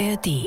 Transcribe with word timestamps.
ARD. 0.00 0.26
Äh, 0.26 0.46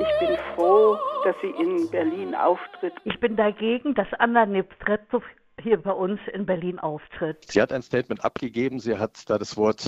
Ich 0.00 0.26
bin 0.26 0.36
froh, 0.54 0.96
dass 1.24 1.34
sie 1.42 1.50
in 1.60 1.90
Berlin 1.90 2.34
auftritt. 2.36 2.94
Ich 3.04 3.18
bin 3.18 3.36
dagegen, 3.36 3.94
dass 3.94 4.06
Anna 4.18 4.46
Nepretov 4.46 5.24
hier 5.60 5.76
bei 5.76 5.90
uns 5.90 6.20
in 6.32 6.46
Berlin 6.46 6.78
auftritt. 6.78 7.44
Sie 7.48 7.60
hat 7.60 7.72
ein 7.72 7.82
Statement 7.82 8.24
abgegeben. 8.24 8.78
Sie 8.78 8.96
hat 8.96 9.28
da 9.28 9.38
das 9.38 9.56
Wort 9.56 9.84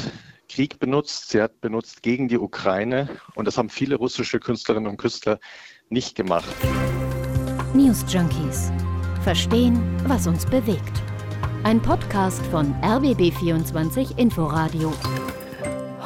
Krieg 0.48 0.78
benutzt. 0.80 1.30
Sie 1.30 1.40
hat 1.40 1.60
benutzt 1.60 2.02
gegen 2.02 2.26
die 2.28 2.38
Ukraine. 2.38 3.08
Und 3.36 3.46
das 3.46 3.56
haben 3.56 3.70
viele 3.70 3.96
russische 3.96 4.40
Künstlerinnen 4.40 4.88
und 4.90 4.96
Künstler 4.96 5.38
nicht 5.90 6.16
gemacht. 6.16 6.54
News 7.72 8.04
Junkies. 8.12 8.72
Verstehen, 9.22 9.80
was 10.08 10.26
uns 10.26 10.44
bewegt. 10.44 11.02
Ein 11.62 11.80
Podcast 11.80 12.44
von 12.46 12.74
RBB24 12.82 14.18
Inforadio. 14.18 14.92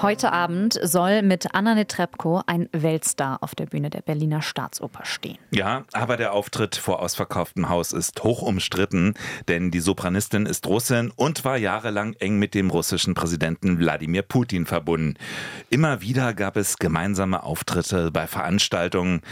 Heute 0.00 0.32
Abend 0.32 0.78
soll 0.80 1.22
mit 1.22 1.56
Anna 1.56 1.74
Netrebko 1.74 2.42
ein 2.46 2.68
Weltstar 2.70 3.42
auf 3.42 3.56
der 3.56 3.66
Bühne 3.66 3.90
der 3.90 4.00
Berliner 4.00 4.42
Staatsoper 4.42 5.04
stehen. 5.04 5.38
Ja, 5.50 5.86
aber 5.92 6.16
der 6.16 6.34
Auftritt 6.34 6.76
vor 6.76 7.02
ausverkauftem 7.02 7.68
Haus 7.68 7.92
ist 7.92 8.22
hoch 8.22 8.42
umstritten, 8.42 9.14
denn 9.48 9.72
die 9.72 9.80
Sopranistin 9.80 10.46
ist 10.46 10.68
Russin 10.68 11.10
und 11.16 11.44
war 11.44 11.56
jahrelang 11.56 12.12
eng 12.20 12.38
mit 12.38 12.54
dem 12.54 12.70
russischen 12.70 13.14
Präsidenten 13.14 13.80
Wladimir 13.80 14.22
Putin 14.22 14.66
verbunden. 14.66 15.14
Immer 15.68 16.00
wieder 16.00 16.32
gab 16.32 16.56
es 16.56 16.76
gemeinsame 16.76 17.42
Auftritte 17.42 18.12
bei 18.12 18.28
Veranstaltungen. 18.28 19.22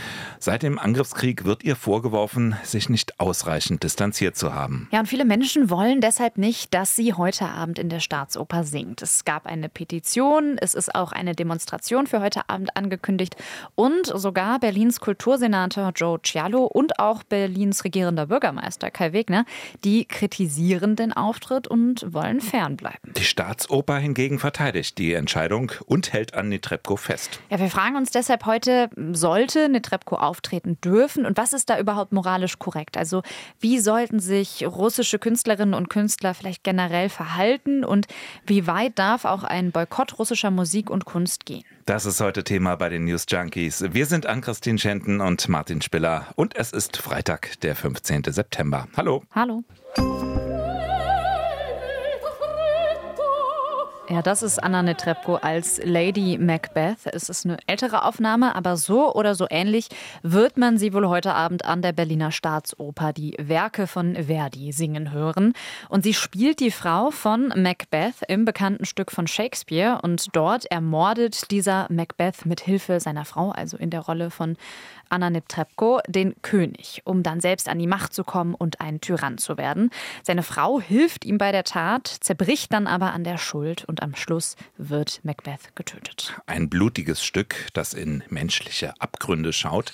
Seit 0.40 0.64
dem 0.64 0.80
Angriffskrieg 0.80 1.44
wird 1.44 1.62
ihr 1.62 1.76
vorgeworfen, 1.76 2.56
sich 2.64 2.88
nicht 2.88 3.20
ausreichend 3.20 3.84
distanziert 3.84 4.34
zu 4.34 4.52
haben. 4.52 4.88
Ja, 4.90 4.98
und 4.98 5.06
viele 5.06 5.26
Menschen 5.26 5.70
wollen 5.70 6.00
deshalb 6.00 6.38
nicht, 6.38 6.74
dass 6.74 6.96
sie 6.96 7.14
heute 7.14 7.46
Abend 7.46 7.78
in 7.78 7.88
der 7.88 8.00
Staatsoper 8.00 8.64
singt. 8.64 9.00
Es 9.00 9.24
gab 9.24 9.46
eine 9.46 9.68
Petition, 9.68 10.55
es 10.60 10.74
ist 10.74 10.94
auch 10.94 11.12
eine 11.12 11.34
Demonstration 11.34 12.06
für 12.06 12.20
heute 12.20 12.48
Abend 12.48 12.76
angekündigt 12.76 13.36
und 13.74 14.06
sogar 14.06 14.58
Berlins 14.58 15.00
Kultursenator 15.00 15.92
Joe 15.94 16.20
Cialo 16.22 16.64
und 16.64 16.98
auch 16.98 17.22
Berlins 17.22 17.84
regierender 17.84 18.26
Bürgermeister 18.26 18.90
Kai 18.90 19.12
Wegner, 19.12 19.44
die 19.84 20.04
kritisieren 20.04 20.96
den 20.96 21.12
Auftritt 21.12 21.68
und 21.68 22.12
wollen 22.12 22.40
fernbleiben. 22.40 23.12
Die 23.16 23.24
Staatsoper 23.24 23.98
hingegen 23.98 24.38
verteidigt 24.38 24.98
die 24.98 25.14
Entscheidung 25.14 25.72
und 25.86 26.12
hält 26.12 26.34
an 26.34 26.48
Netrebko 26.48 26.96
fest. 26.96 27.40
Ja, 27.50 27.58
wir 27.58 27.70
fragen 27.70 27.96
uns 27.96 28.10
deshalb 28.10 28.46
heute, 28.46 28.90
sollte 29.12 29.68
Netrebko 29.68 30.16
auftreten 30.16 30.78
dürfen 30.80 31.26
und 31.26 31.36
was 31.36 31.52
ist 31.52 31.70
da 31.70 31.78
überhaupt 31.78 32.12
moralisch 32.12 32.58
korrekt? 32.58 32.96
Also 32.96 33.22
wie 33.60 33.78
sollten 33.78 34.20
sich 34.20 34.66
russische 34.66 35.18
Künstlerinnen 35.18 35.74
und 35.74 35.88
Künstler 35.88 36.34
vielleicht 36.34 36.64
generell 36.64 37.08
verhalten 37.08 37.84
und 37.84 38.06
wie 38.46 38.66
weit 38.66 38.98
darf 38.98 39.24
auch 39.24 39.44
ein 39.44 39.72
Boykott 39.72 40.18
russischer 40.18 40.45
Musik 40.50 40.90
und 40.90 41.04
Kunst 41.04 41.46
gehen? 41.46 41.64
Das 41.84 42.06
ist 42.06 42.20
heute 42.20 42.44
Thema 42.44 42.76
bei 42.76 42.88
den 42.88 43.04
News 43.04 43.26
Junkies. 43.28 43.84
Wir 43.92 44.06
sind 44.06 44.26
Ann-Christine 44.26 44.78
Schenten 44.78 45.20
und 45.20 45.48
Martin 45.48 45.82
Spiller 45.82 46.26
und 46.36 46.56
es 46.56 46.72
ist 46.72 46.96
Freitag, 46.96 47.60
der 47.60 47.76
15. 47.76 48.24
September. 48.24 48.88
Hallo. 48.96 49.22
Hallo. 49.32 49.62
Ja, 54.08 54.22
das 54.22 54.44
ist 54.44 54.62
Anna 54.62 54.84
Netrebko 54.84 55.34
als 55.34 55.80
Lady 55.82 56.38
Macbeth. 56.38 57.06
Es 57.06 57.28
ist 57.28 57.44
eine 57.44 57.56
ältere 57.66 58.04
Aufnahme, 58.04 58.54
aber 58.54 58.76
so 58.76 59.12
oder 59.12 59.34
so 59.34 59.48
ähnlich 59.50 59.88
wird 60.22 60.56
man 60.58 60.78
sie 60.78 60.92
wohl 60.92 61.08
heute 61.08 61.34
Abend 61.34 61.64
an 61.64 61.82
der 61.82 61.90
Berliner 61.90 62.30
Staatsoper 62.30 63.12
die 63.12 63.34
Werke 63.36 63.88
von 63.88 64.14
Verdi 64.14 64.70
singen 64.70 65.10
hören. 65.10 65.54
Und 65.88 66.04
sie 66.04 66.14
spielt 66.14 66.60
die 66.60 66.70
Frau 66.70 67.10
von 67.10 67.48
Macbeth 67.56 68.22
im 68.28 68.44
bekannten 68.44 68.84
Stück 68.84 69.10
von 69.10 69.26
Shakespeare. 69.26 69.98
Und 70.00 70.36
dort 70.36 70.66
ermordet 70.66 71.50
dieser 71.50 71.88
Macbeth 71.90 72.46
mit 72.46 72.60
Hilfe 72.60 73.00
seiner 73.00 73.24
Frau, 73.24 73.50
also 73.50 73.76
in 73.76 73.90
der 73.90 74.02
Rolle 74.02 74.30
von 74.30 74.56
Anna 75.08 75.30
Netrebko, 75.30 76.00
den 76.06 76.40
König, 76.42 77.02
um 77.04 77.22
dann 77.22 77.40
selbst 77.40 77.68
an 77.68 77.78
die 77.78 77.86
Macht 77.86 78.12
zu 78.12 78.24
kommen 78.24 78.54
und 78.54 78.80
ein 78.80 79.00
Tyrann 79.00 79.38
zu 79.38 79.56
werden. 79.56 79.90
Seine 80.22 80.42
Frau 80.42 80.80
hilft 80.80 81.24
ihm 81.24 81.38
bei 81.38 81.52
der 81.52 81.64
Tat, 81.64 82.06
zerbricht 82.06 82.72
dann 82.72 82.86
aber 82.86 83.12
an 83.12 83.24
der 83.24 83.38
Schuld 83.38 83.84
und 83.84 83.95
am 84.02 84.14
Schluss 84.14 84.56
wird 84.76 85.20
Macbeth 85.24 85.74
getötet. 85.74 86.34
Ein 86.46 86.68
blutiges 86.68 87.24
Stück, 87.24 87.68
das 87.72 87.94
in 87.94 88.22
menschliche 88.28 88.94
Abgründe 89.00 89.52
schaut. 89.52 89.92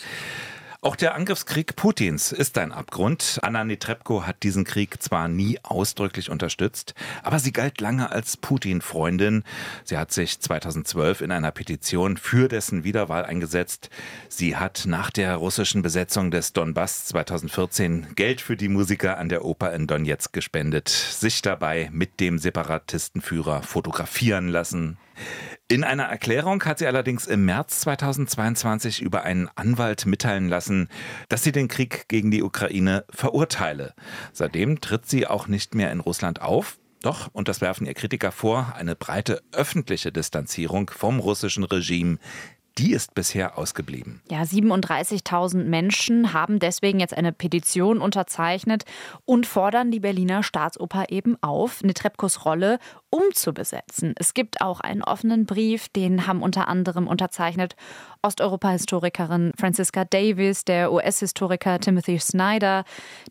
Auch 0.84 0.96
der 0.96 1.14
Angriffskrieg 1.14 1.76
Putins 1.76 2.32
ist 2.32 2.58
ein 2.58 2.72
Abgrund. 2.72 3.38
Anna 3.42 3.62
Netrebko 3.62 4.26
hat 4.26 4.42
diesen 4.42 4.64
Krieg 4.64 5.00
zwar 5.00 5.28
nie 5.28 5.60
ausdrücklich 5.62 6.28
unterstützt, 6.28 6.96
aber 7.22 7.38
sie 7.38 7.52
galt 7.52 7.80
lange 7.80 8.10
als 8.10 8.36
Putin-Freundin. 8.36 9.44
Sie 9.84 9.96
hat 9.96 10.10
sich 10.10 10.40
2012 10.40 11.20
in 11.20 11.30
einer 11.30 11.52
Petition 11.52 12.16
für 12.16 12.48
dessen 12.48 12.82
Wiederwahl 12.82 13.24
eingesetzt. 13.24 13.90
Sie 14.28 14.56
hat 14.56 14.82
nach 14.84 15.12
der 15.12 15.36
russischen 15.36 15.82
Besetzung 15.82 16.32
des 16.32 16.52
Donbass 16.52 17.04
2014 17.04 18.16
Geld 18.16 18.40
für 18.40 18.56
die 18.56 18.68
Musiker 18.68 19.18
an 19.18 19.28
der 19.28 19.44
Oper 19.44 19.72
in 19.74 19.86
Donetsk 19.86 20.32
gespendet, 20.32 20.88
sich 20.88 21.42
dabei 21.42 21.90
mit 21.92 22.18
dem 22.18 22.38
Separatistenführer 22.38 23.62
fotografieren 23.62 24.48
lassen. 24.48 24.98
In 25.68 25.84
einer 25.84 26.04
Erklärung 26.04 26.62
hat 26.64 26.78
sie 26.78 26.86
allerdings 26.86 27.26
im 27.26 27.46
März 27.46 27.80
2022 27.80 29.00
über 29.00 29.22
einen 29.22 29.48
Anwalt 29.54 30.04
mitteilen 30.04 30.48
lassen, 30.48 30.88
dass 31.30 31.44
sie 31.44 31.52
den 31.52 31.68
Krieg 31.68 32.08
gegen 32.08 32.30
die 32.30 32.42
Ukraine 32.42 33.04
verurteile. 33.08 33.94
Seitdem 34.32 34.82
tritt 34.82 35.08
sie 35.08 35.26
auch 35.26 35.46
nicht 35.46 35.74
mehr 35.74 35.90
in 35.90 36.00
Russland 36.00 36.42
auf. 36.42 36.78
Doch, 37.00 37.30
und 37.32 37.48
das 37.48 37.60
werfen 37.60 37.86
ihr 37.86 37.94
Kritiker 37.94 38.32
vor, 38.32 38.74
eine 38.76 38.94
breite 38.94 39.42
öffentliche 39.52 40.12
Distanzierung 40.12 40.90
vom 40.90 41.18
russischen 41.18 41.64
Regime, 41.64 42.18
die 42.78 42.92
ist 42.92 43.14
bisher 43.14 43.58
ausgeblieben. 43.58 44.22
Ja, 44.30 44.42
37.000 44.42 45.64
Menschen 45.64 46.32
haben 46.32 46.58
deswegen 46.58 47.00
jetzt 47.00 47.14
eine 47.14 47.32
Petition 47.32 48.00
unterzeichnet 48.00 48.84
und 49.24 49.46
fordern 49.46 49.90
die 49.90 50.00
Berliner 50.00 50.42
Staatsoper 50.42 51.06
eben 51.10 51.36
auf, 51.42 51.82
Netrebkos 51.82 52.44
Rolle 52.44 52.78
umzubesetzen. 53.12 54.14
Es 54.18 54.32
gibt 54.32 54.62
auch 54.62 54.80
einen 54.80 55.04
offenen 55.04 55.44
Brief, 55.44 55.88
den 55.90 56.26
haben 56.26 56.42
unter 56.42 56.66
anderem 56.66 57.06
unterzeichnet 57.06 57.76
Osteuropa-Historikerin 58.22 59.52
Franziska 59.58 60.04
Davis, 60.04 60.64
der 60.64 60.92
US-Historiker 60.92 61.80
Timothy 61.80 62.18
Snyder, 62.20 62.84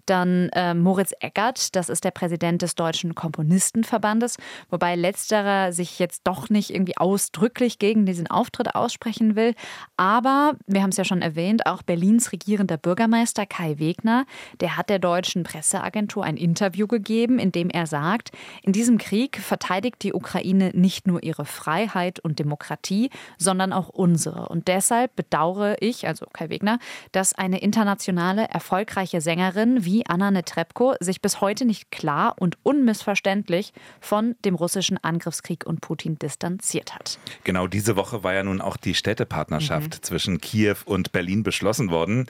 dann 0.06 0.50
äh, 0.50 0.74
Moritz 0.74 1.14
Eckert, 1.20 1.76
das 1.76 1.90
ist 1.90 2.04
der 2.04 2.12
Präsident 2.12 2.62
des 2.62 2.76
Deutschen 2.76 3.16
Komponistenverbandes, 3.16 4.38
wobei 4.70 4.96
letzterer 4.96 5.72
sich 5.72 5.98
jetzt 5.98 6.22
doch 6.26 6.50
nicht 6.50 6.72
irgendwie 6.72 6.98
ausdrücklich 6.98 7.80
gegen 7.80 8.06
diesen 8.06 8.28
Auftritt 8.28 8.76
aussprechen 8.76 9.36
will. 9.36 9.56
Aber 9.96 10.56
wir 10.68 10.84
haben 10.84 10.90
es 10.90 10.98
ja 10.98 11.06
schon 11.06 11.22
erwähnt, 11.22 11.66
auch 11.66 11.82
Berlins 11.82 12.34
regierender 12.34 12.78
Bürgermeister 12.78 13.46
Kai 13.46 13.80
Wegner, 13.80 14.26
der 14.60 14.78
hat 14.78 14.90
der 14.90 15.00
deutschen 15.00 15.44
Presseagentur 15.44 16.24
ein 16.24 16.38
Interview 16.38 16.86
gegeben, 16.86 17.40
in 17.40 17.52
dem 17.52 17.70
er 17.70 17.88
sagt, 17.88 18.32
in 18.62 18.74
diesem 18.74 18.98
Krieg 18.98 19.38
verteidigt 19.72 20.04
die 20.04 20.14
Ukraine 20.14 20.72
nicht 20.74 21.08
nur 21.08 21.24
ihre 21.24 21.46
Freiheit 21.46 22.20
und 22.20 22.40
Demokratie, 22.40 23.10
sondern 23.38 23.72
auch 23.72 23.88
unsere. 23.88 24.50
Und 24.50 24.68
deshalb 24.68 25.16
bedauere 25.16 25.78
ich, 25.80 26.08
also 26.08 26.26
Kai 26.34 26.50
Wegner, 26.50 26.78
dass 27.14 27.34
eine 27.34 27.62
internationale 27.62 28.50
erfolgreiche 28.50 29.22
Sängerin 29.22 29.86
wie 29.86 30.06
Anna 30.06 30.30
Netrebko 30.30 30.96
sich 31.00 31.22
bis 31.22 31.40
heute 31.40 31.64
nicht 31.64 31.90
klar 31.90 32.36
und 32.38 32.58
unmissverständlich 32.64 33.72
von 34.02 34.36
dem 34.44 34.56
russischen 34.56 34.98
Angriffskrieg 35.02 35.66
und 35.66 35.80
Putin 35.80 36.20
distanziert 36.20 36.94
hat. 36.94 37.18
Genau 37.46 37.68
diese 37.68 37.96
Woche 37.96 38.26
war 38.26 38.34
ja 38.34 38.44
nun 38.44 38.60
auch 38.60 38.76
die 38.76 38.94
Städtepartnerschaft 38.94 39.96
mhm. 39.96 40.04
zwischen 40.04 40.42
Kiew 40.42 40.76
und 40.84 41.14
Berlin 41.14 41.44
beschlossen 41.44 41.92
worden. 41.92 42.28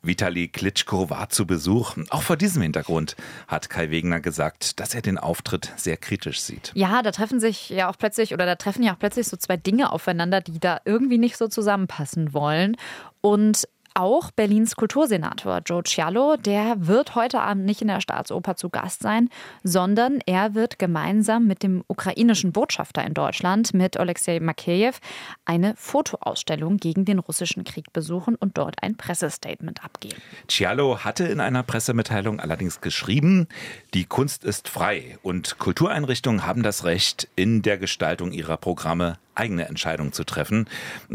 Vitali 0.00 0.46
Klitschko 0.46 1.10
war 1.10 1.28
zu 1.28 1.44
Besuch. 1.44 1.96
Auch 2.10 2.22
vor 2.22 2.36
diesem 2.36 2.62
Hintergrund 2.62 3.16
hat 3.48 3.68
Kai 3.68 3.90
Wegner 3.90 4.20
gesagt, 4.20 4.78
dass 4.78 4.94
er 4.94 5.02
den 5.02 5.18
Auftritt 5.18 5.72
sehr 5.74 5.96
kritisch 5.96 6.40
sieht. 6.40 6.70
Ja, 6.74 6.83
da 7.02 7.10
treffen 7.10 7.40
sich 7.40 7.70
ja 7.70 7.88
auch 7.88 7.96
plötzlich 7.98 8.32
oder 8.34 8.46
da 8.46 8.54
treffen 8.56 8.82
ja 8.82 8.94
auch 8.94 8.98
plötzlich 8.98 9.26
so 9.26 9.36
zwei 9.36 9.56
Dinge 9.56 9.92
aufeinander, 9.92 10.40
die 10.40 10.58
da 10.58 10.80
irgendwie 10.84 11.18
nicht 11.18 11.36
so 11.36 11.48
zusammenpassen 11.48 12.32
wollen. 12.32 12.76
Und 13.20 13.68
auch 13.94 14.30
Berlins 14.32 14.76
Kultursenator 14.76 15.60
Joe 15.64 15.82
Cialo, 15.84 16.36
der 16.36 16.74
wird 16.78 17.14
heute 17.14 17.40
Abend 17.40 17.64
nicht 17.64 17.80
in 17.80 17.88
der 17.88 18.00
Staatsoper 18.00 18.56
zu 18.56 18.68
Gast 18.68 19.02
sein, 19.02 19.30
sondern 19.62 20.18
er 20.26 20.54
wird 20.54 20.78
gemeinsam 20.78 21.46
mit 21.46 21.62
dem 21.62 21.84
ukrainischen 21.86 22.52
Botschafter 22.52 23.04
in 23.04 23.14
Deutschland, 23.14 23.72
mit 23.72 23.96
Alexei 23.96 24.40
Makeyev, 24.40 24.98
eine 25.44 25.74
Fotoausstellung 25.76 26.78
gegen 26.78 27.04
den 27.04 27.20
russischen 27.20 27.64
Krieg 27.64 27.92
besuchen 27.92 28.34
und 28.34 28.58
dort 28.58 28.82
ein 28.82 28.96
Pressestatement 28.96 29.84
abgeben. 29.84 30.20
Cialo 30.48 31.04
hatte 31.04 31.24
in 31.24 31.40
einer 31.40 31.62
Pressemitteilung 31.62 32.40
allerdings 32.40 32.80
geschrieben, 32.80 33.48
die 33.94 34.04
Kunst 34.04 34.44
ist 34.44 34.68
frei 34.68 35.18
und 35.22 35.58
Kultureinrichtungen 35.58 36.44
haben 36.44 36.62
das 36.62 36.84
Recht, 36.84 37.28
in 37.36 37.62
der 37.62 37.78
Gestaltung 37.78 38.32
ihrer 38.32 38.56
Programme 38.56 39.18
eigene 39.34 39.68
Entscheidungen 39.68 40.12
zu 40.12 40.24
treffen. 40.24 40.68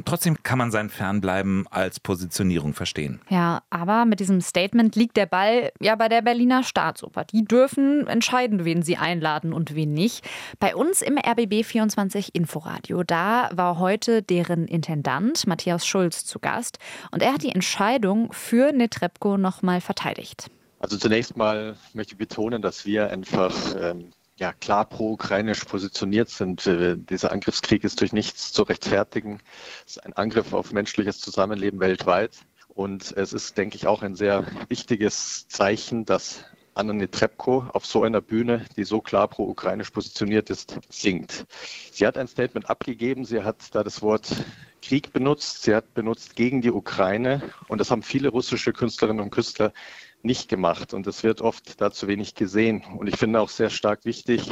Trotzdem 0.05 0.41
kann 0.43 0.57
man 0.57 0.71
sein 0.71 0.89
Fernbleiben 0.89 1.67
als 1.69 1.99
Positionierung 1.99 2.73
verstehen. 2.73 3.21
Ja, 3.29 3.63
aber 3.69 4.05
mit 4.05 4.19
diesem 4.19 4.41
Statement 4.41 4.95
liegt 4.95 5.17
der 5.17 5.25
Ball 5.25 5.71
ja 5.79 5.95
bei 5.95 6.09
der 6.09 6.21
Berliner 6.21 6.63
Staatsoper. 6.63 7.25
Die 7.25 7.45
dürfen 7.45 8.07
entscheiden, 8.07 8.65
wen 8.65 8.81
sie 8.81 8.97
einladen 8.97 9.53
und 9.53 9.75
wen 9.75 9.93
nicht. 9.93 10.27
Bei 10.59 10.75
uns 10.75 11.01
im 11.01 11.17
RBB 11.17 11.63
24 11.65 12.35
Inforadio, 12.35 13.03
da 13.03 13.49
war 13.53 13.79
heute 13.79 14.21
deren 14.21 14.67
Intendant 14.67 15.47
Matthias 15.47 15.85
Schulz 15.85 16.25
zu 16.25 16.39
Gast 16.39 16.77
und 17.11 17.21
er 17.21 17.33
hat 17.33 17.43
die 17.43 17.53
Entscheidung 17.53 18.31
für 18.33 18.71
Netrebko 18.71 19.37
nochmal 19.37 19.81
verteidigt. 19.81 20.49
Also 20.79 20.97
zunächst 20.97 21.35
mal 21.35 21.75
möchte 21.93 22.13
ich 22.13 22.17
betonen, 22.17 22.61
dass 22.61 22.85
wir 22.85 23.09
einfach 23.09 23.53
ähm, 23.79 24.11
ja, 24.39 24.53
klar 24.53 24.85
pro-ukrainisch 24.85 25.65
positioniert 25.65 26.29
sind. 26.29 26.65
Äh, 26.65 26.95
dieser 26.97 27.31
Angriffskrieg 27.31 27.83
ist 27.83 27.99
durch 27.99 28.13
nichts 28.13 28.53
zu 28.53 28.63
rechtfertigen. 28.63 29.41
Es 29.85 29.97
ist 29.97 30.05
ein 30.05 30.13
Angriff 30.13 30.53
auf 30.53 30.71
menschliches 30.71 31.19
Zusammenleben 31.19 31.79
weltweit. 31.79 32.37
Und 32.69 33.11
es 33.17 33.33
ist, 33.33 33.57
denke 33.57 33.75
ich, 33.75 33.87
auch 33.87 34.01
ein 34.01 34.15
sehr 34.15 34.45
wichtiges 34.69 35.47
Zeichen, 35.49 36.05
dass 36.05 36.45
Anna 36.73 36.93
Netrebko 36.93 37.65
auf 37.73 37.85
so 37.85 38.03
einer 38.03 38.21
Bühne, 38.21 38.65
die 38.77 38.85
so 38.85 39.01
klar 39.01 39.27
pro-ukrainisch 39.27 39.89
positioniert 39.89 40.49
ist, 40.49 40.79
singt. 40.87 41.45
Sie 41.91 42.07
hat 42.07 42.17
ein 42.17 42.29
Statement 42.29 42.69
abgegeben. 42.69 43.25
Sie 43.25 43.43
hat 43.43 43.75
da 43.75 43.83
das 43.83 44.01
Wort 44.01 44.33
Krieg 44.81 45.11
benutzt. 45.11 45.63
Sie 45.63 45.75
hat 45.75 45.93
benutzt 45.93 46.37
gegen 46.37 46.61
die 46.61 46.71
Ukraine. 46.71 47.41
Und 47.67 47.81
das 47.81 47.91
haben 47.91 48.03
viele 48.03 48.29
russische 48.29 48.71
Künstlerinnen 48.71 49.21
und 49.21 49.31
Künstler 49.31 49.73
nicht 50.21 50.49
gemacht 50.49 50.93
und 50.93 51.07
es 51.07 51.23
wird 51.23 51.41
oft 51.41 51.79
da 51.79 51.91
zu 51.91 52.07
wenig 52.07 52.35
gesehen. 52.35 52.83
Und 52.97 53.07
ich 53.07 53.15
finde 53.15 53.39
auch 53.39 53.49
sehr 53.49 53.69
stark 53.69 54.03
wichtig, 54.03 54.51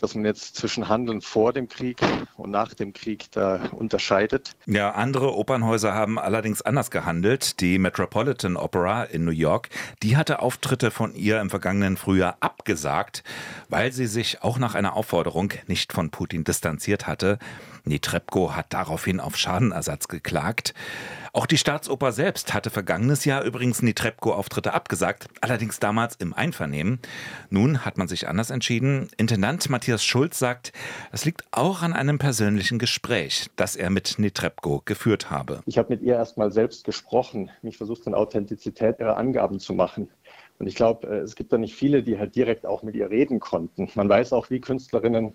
dass 0.00 0.14
man 0.14 0.24
jetzt 0.24 0.56
zwischen 0.56 0.88
Handeln 0.88 1.22
vor 1.22 1.52
dem 1.52 1.68
Krieg 1.68 1.98
und 2.36 2.50
nach 2.50 2.74
dem 2.74 2.92
Krieg 2.92 3.30
da 3.32 3.70
unterscheidet. 3.72 4.52
Ja, 4.66 4.90
andere 4.90 5.34
Opernhäuser 5.34 5.94
haben 5.94 6.18
allerdings 6.18 6.60
anders 6.60 6.90
gehandelt. 6.90 7.60
Die 7.60 7.78
Metropolitan 7.78 8.56
Opera 8.56 9.04
in 9.04 9.24
New 9.24 9.30
York, 9.30 9.70
die 10.02 10.16
hatte 10.16 10.40
Auftritte 10.40 10.90
von 10.90 11.14
ihr 11.14 11.40
im 11.40 11.48
vergangenen 11.48 11.96
Frühjahr 11.96 12.36
abgesagt, 12.40 13.24
weil 13.68 13.92
sie 13.92 14.06
sich 14.06 14.42
auch 14.42 14.58
nach 14.58 14.74
einer 14.74 14.94
Aufforderung 14.94 15.52
nicht 15.66 15.92
von 15.92 16.10
Putin 16.10 16.44
distanziert 16.44 17.06
hatte. 17.06 17.38
Netrebko 17.84 18.54
hat 18.54 18.66
daraufhin 18.74 19.20
auf 19.20 19.36
Schadenersatz 19.36 20.08
geklagt. 20.08 20.74
Auch 21.32 21.46
die 21.46 21.58
Staatsoper 21.58 22.12
selbst 22.12 22.54
hatte 22.54 22.70
vergangenes 22.70 23.24
Jahr 23.24 23.44
übrigens 23.44 23.82
Netrebko-Auftritte 23.82 24.72
abgesagt, 24.72 25.28
allerdings 25.40 25.80
damals 25.80 26.16
im 26.16 26.32
Einvernehmen. 26.34 27.00
Nun 27.50 27.84
hat 27.84 27.98
man 27.98 28.08
sich 28.08 28.28
anders 28.28 28.50
entschieden. 28.50 29.08
Intendant 29.16 29.68
Matthias 29.70 30.04
Schulz 30.04 30.38
sagt, 30.38 30.72
es 31.12 31.24
liegt 31.24 31.44
auch 31.50 31.82
an 31.82 31.92
einem 31.92 32.18
persönlichen 32.18 32.78
Gespräch, 32.78 33.48
das 33.56 33.76
er 33.76 33.90
mit 33.90 34.18
Netrebko 34.18 34.82
geführt 34.84 35.30
habe. 35.30 35.62
Ich 35.66 35.78
habe 35.78 35.90
mit 35.90 36.02
ihr 36.02 36.14
erst 36.14 36.38
mal 36.38 36.52
selbst 36.52 36.84
gesprochen, 36.84 37.50
mich 37.62 37.76
versucht, 37.76 38.06
an 38.06 38.14
Authentizität 38.14 38.98
ihrer 39.00 39.16
Angaben 39.16 39.60
zu 39.60 39.74
machen. 39.74 40.08
Und 40.58 40.66
ich 40.66 40.74
glaube, 40.74 41.06
äh, 41.06 41.18
es 41.18 41.36
gibt 41.36 41.52
da 41.52 41.58
nicht 41.58 41.74
viele, 41.74 42.02
die 42.02 42.18
halt 42.18 42.34
direkt 42.34 42.66
auch 42.66 42.82
mit 42.82 42.94
ihr 42.96 43.10
reden 43.10 43.40
konnten. 43.40 43.88
Man 43.94 44.08
weiß 44.08 44.32
auch, 44.32 44.50
wie 44.50 44.60
Künstlerinnen 44.60 45.34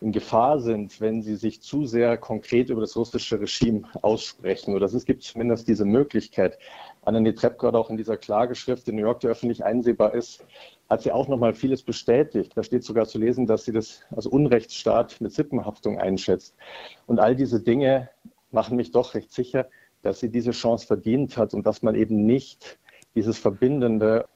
in 0.00 0.12
Gefahr 0.12 0.60
sind, 0.60 1.00
wenn 1.00 1.22
sie 1.22 1.36
sich 1.36 1.60
zu 1.60 1.84
sehr 1.84 2.16
konkret 2.16 2.70
über 2.70 2.80
das 2.80 2.96
russische 2.96 3.38
Regime 3.38 3.82
aussprechen. 4.00 4.74
Oder 4.74 4.86
es 4.86 5.04
gibt 5.04 5.22
zumindest 5.22 5.68
diese 5.68 5.84
Möglichkeit. 5.84 6.58
Anna 7.02 7.20
Netrebko 7.20 7.68
hat 7.68 7.74
auch 7.74 7.90
in 7.90 7.98
dieser 7.98 8.16
Klageschrift 8.16 8.88
in 8.88 8.96
New 8.96 9.02
York, 9.02 9.20
die 9.20 9.26
öffentlich 9.26 9.64
einsehbar 9.64 10.14
ist, 10.14 10.44
hat 10.88 11.02
sie 11.02 11.12
auch 11.12 11.28
noch 11.28 11.38
mal 11.38 11.54
vieles 11.54 11.82
bestätigt. 11.82 12.52
Da 12.54 12.62
steht 12.62 12.82
sogar 12.82 13.06
zu 13.06 13.18
lesen, 13.18 13.46
dass 13.46 13.64
sie 13.64 13.72
das 13.72 14.00
als 14.10 14.26
Unrechtsstaat 14.26 15.20
mit 15.20 15.32
Sippenhaftung 15.32 15.98
einschätzt. 15.98 16.56
Und 17.06 17.20
all 17.20 17.36
diese 17.36 17.60
Dinge 17.60 18.08
machen 18.50 18.76
mich 18.76 18.92
doch 18.92 19.14
recht 19.14 19.32
sicher, 19.32 19.68
dass 20.02 20.20
sie 20.20 20.30
diese 20.30 20.52
Chance 20.52 20.86
verdient 20.86 21.36
hat 21.36 21.52
und 21.52 21.66
dass 21.66 21.82
man 21.82 21.94
eben 21.94 22.24
nicht 22.24 22.78
dieses 23.14 23.38
Verbindende 23.38 24.26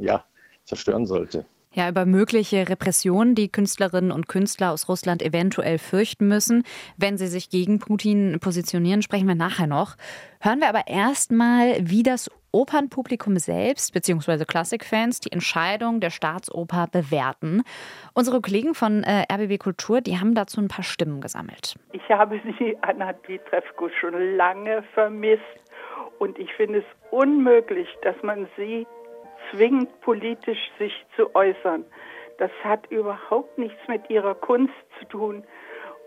ja, 0.00 0.24
zerstören 0.64 1.06
sollte 1.06 1.46
ja, 1.74 1.88
über 1.88 2.06
mögliche 2.06 2.68
Repressionen, 2.68 3.34
die 3.34 3.50
Künstlerinnen 3.50 4.12
und 4.12 4.28
Künstler 4.28 4.72
aus 4.72 4.88
Russland 4.88 5.22
eventuell 5.22 5.78
fürchten 5.78 6.28
müssen, 6.28 6.64
wenn 6.96 7.16
sie 7.16 7.26
sich 7.26 7.50
gegen 7.50 7.78
Putin 7.78 8.38
positionieren, 8.40 9.02
sprechen 9.02 9.28
wir 9.28 9.34
nachher 9.34 9.66
noch. 9.66 9.96
Hören 10.40 10.60
wir 10.60 10.68
aber 10.68 10.86
erstmal, 10.86 11.76
wie 11.80 12.02
das 12.02 12.30
Opernpublikum 12.52 13.38
selbst 13.38 13.94
bzw. 13.94 14.44
Klassikfans 14.44 15.20
die 15.20 15.32
Entscheidung 15.32 16.00
der 16.00 16.10
Staatsoper 16.10 16.86
bewerten. 16.92 17.62
Unsere 18.12 18.42
Kollegen 18.42 18.74
von 18.74 19.02
äh, 19.04 19.24
RBB 19.32 19.58
Kultur, 19.58 20.02
die 20.02 20.18
haben 20.18 20.34
dazu 20.34 20.60
ein 20.60 20.68
paar 20.68 20.84
Stimmen 20.84 21.22
gesammelt. 21.22 21.76
Ich 21.92 22.08
habe 22.10 22.40
sie, 22.58 22.76
Anna 22.82 23.14
Dietrefko, 23.14 23.88
schon 23.98 24.36
lange 24.36 24.84
vermisst 24.94 25.42
und 26.18 26.38
ich 26.38 26.52
finde 26.52 26.80
es 26.80 26.84
unmöglich, 27.10 27.88
dass 28.02 28.16
man 28.22 28.46
sie 28.56 28.86
zwingt, 29.52 30.00
politisch 30.00 30.70
sich 30.78 30.92
zu 31.16 31.34
äußern. 31.34 31.84
Das 32.38 32.50
hat 32.64 32.90
überhaupt 32.90 33.58
nichts 33.58 33.78
mit 33.88 34.08
ihrer 34.10 34.34
Kunst 34.34 34.74
zu 34.98 35.04
tun. 35.06 35.44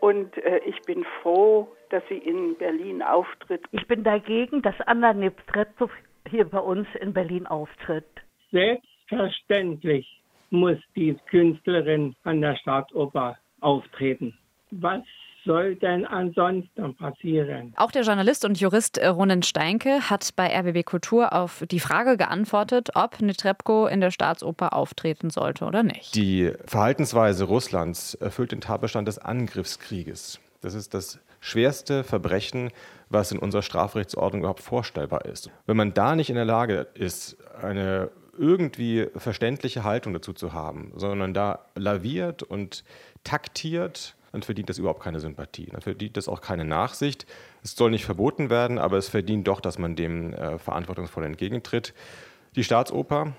Und 0.02 0.38
äh, 0.38 0.60
ich 0.66 0.82
bin 0.82 1.06
froh, 1.22 1.68
dass 1.90 2.04
sie 2.10 2.18
in 2.18 2.58
Berlin 2.58 3.02
auftritt. 3.02 3.64
Ich 3.72 3.88
bin 3.88 4.04
dagegen, 4.04 4.62
dass 4.62 4.76
Anna 4.82 5.14
Nepstretzow 5.14 5.90
hier 6.28 6.46
bei 6.46 6.60
uns 6.60 6.88
in 7.00 7.14
Berlin 7.14 7.48
auftritt. 7.48 8.06
Selbstverständlich 8.52 10.22
muss 10.50 10.78
die 10.96 11.16
Künstlerin 11.30 12.16
an 12.24 12.42
der 12.42 12.56
Staatsoper 12.58 13.38
auftreten. 13.62 14.38
Was 14.72 15.04
soll 15.46 15.76
denn 15.76 16.06
ansonsten 16.06 16.96
passieren? 16.96 17.74
Auch 17.78 17.92
der 17.92 18.04
Journalist 18.04 18.46
und 18.46 18.60
Jurist 18.60 18.98
äh, 18.98 19.08
Ronen 19.08 19.44
Steinke 19.44 20.10
hat 20.10 20.30
bei 20.36 20.48
RBB 20.48 20.86
Kultur 20.86 21.34
auf 21.34 21.64
die 21.70 21.80
Frage 21.80 22.18
geantwortet, 22.18 22.90
ob 22.96 23.22
Netrebko 23.22 23.88
in 23.88 24.02
der 24.02 24.12
Staatsoper 24.12 24.74
auftreten 24.74 25.30
sollte 25.30 25.66
oder 25.66 25.84
nicht. 25.84 26.16
Die 26.16 26.52
Verhaltensweise 26.66 27.46
Russlands 27.46 28.16
erfüllt 28.16 28.52
den 28.52 28.62
Tatbestand 28.62 29.08
des 29.08 29.20
Angriffskrieges. 29.20 30.40
Das 30.62 30.74
ist 30.74 30.94
das 30.94 31.20
schwerste 31.40 32.04
Verbrechen, 32.04 32.72
was 33.10 33.32
in 33.32 33.38
unserer 33.38 33.62
Strafrechtsordnung 33.62 34.42
überhaupt 34.42 34.62
vorstellbar 34.62 35.26
ist. 35.26 35.52
Wenn 35.68 35.78
man 35.78 35.94
da 35.94 36.16
nicht 36.16 36.30
in 36.30 36.36
der 36.36 36.46
Lage 36.46 36.88
ist, 36.96 37.38
eine 37.62 38.10
irgendwie 38.38 39.08
verständliche 39.16 39.84
Haltung 39.84 40.14
dazu 40.14 40.34
zu 40.34 40.54
haben, 40.54 40.92
sondern 40.96 41.34
da 41.34 41.66
laviert 41.76 42.44
und 42.44 42.84
taktiert, 43.24 44.15
dann 44.36 44.44
verdient 44.44 44.68
das 44.68 44.78
überhaupt 44.78 45.02
keine 45.02 45.22
Sympathie. 45.22 45.68
Dann 45.72 45.80
verdient 45.80 46.18
das 46.18 46.28
auch 46.28 46.42
keine 46.42 46.66
Nachsicht. 46.66 47.26
Es 47.64 47.74
soll 47.74 47.90
nicht 47.90 48.04
verboten 48.04 48.50
werden, 48.50 48.78
aber 48.78 48.98
es 48.98 49.08
verdient 49.08 49.48
doch, 49.48 49.62
dass 49.62 49.80
man 49.80 49.96
dem 49.96 50.34
äh, 50.34 50.60
verantwortungsvoll 50.60 51.24
entgegentritt. 51.24 51.94
Die 52.58 52.66
Staatsoper, 52.66 53.32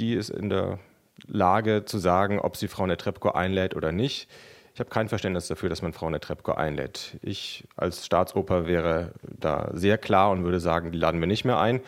die 0.00 0.14
ist 0.14 0.30
in 0.30 0.50
der 0.50 0.80
Lage 1.28 1.84
zu 1.84 1.98
sagen, 1.98 2.40
ob 2.40 2.56
sie 2.56 2.66
Frau 2.66 2.84
Netrebko 2.84 3.30
einlädt 3.30 3.76
oder 3.76 3.92
nicht. 3.92 4.28
Ich 4.74 4.80
habe 4.80 4.90
kein 4.90 5.08
Verständnis 5.08 5.46
dafür, 5.46 5.68
dass 5.68 5.82
man 5.82 5.92
Frau 5.92 6.10
Netrebko 6.10 6.50
einlädt. 6.50 7.16
Ich 7.22 7.68
als 7.76 8.04
Staatsoper 8.04 8.66
wäre 8.66 9.12
da 9.22 9.70
sehr 9.72 9.98
klar 9.98 10.32
und 10.32 10.42
würde 10.42 10.58
sagen, 10.58 10.90
die 10.90 10.98
laden 10.98 11.20
wir 11.20 11.28
nicht 11.28 11.44
mehr 11.44 11.60
ein. 11.60 11.80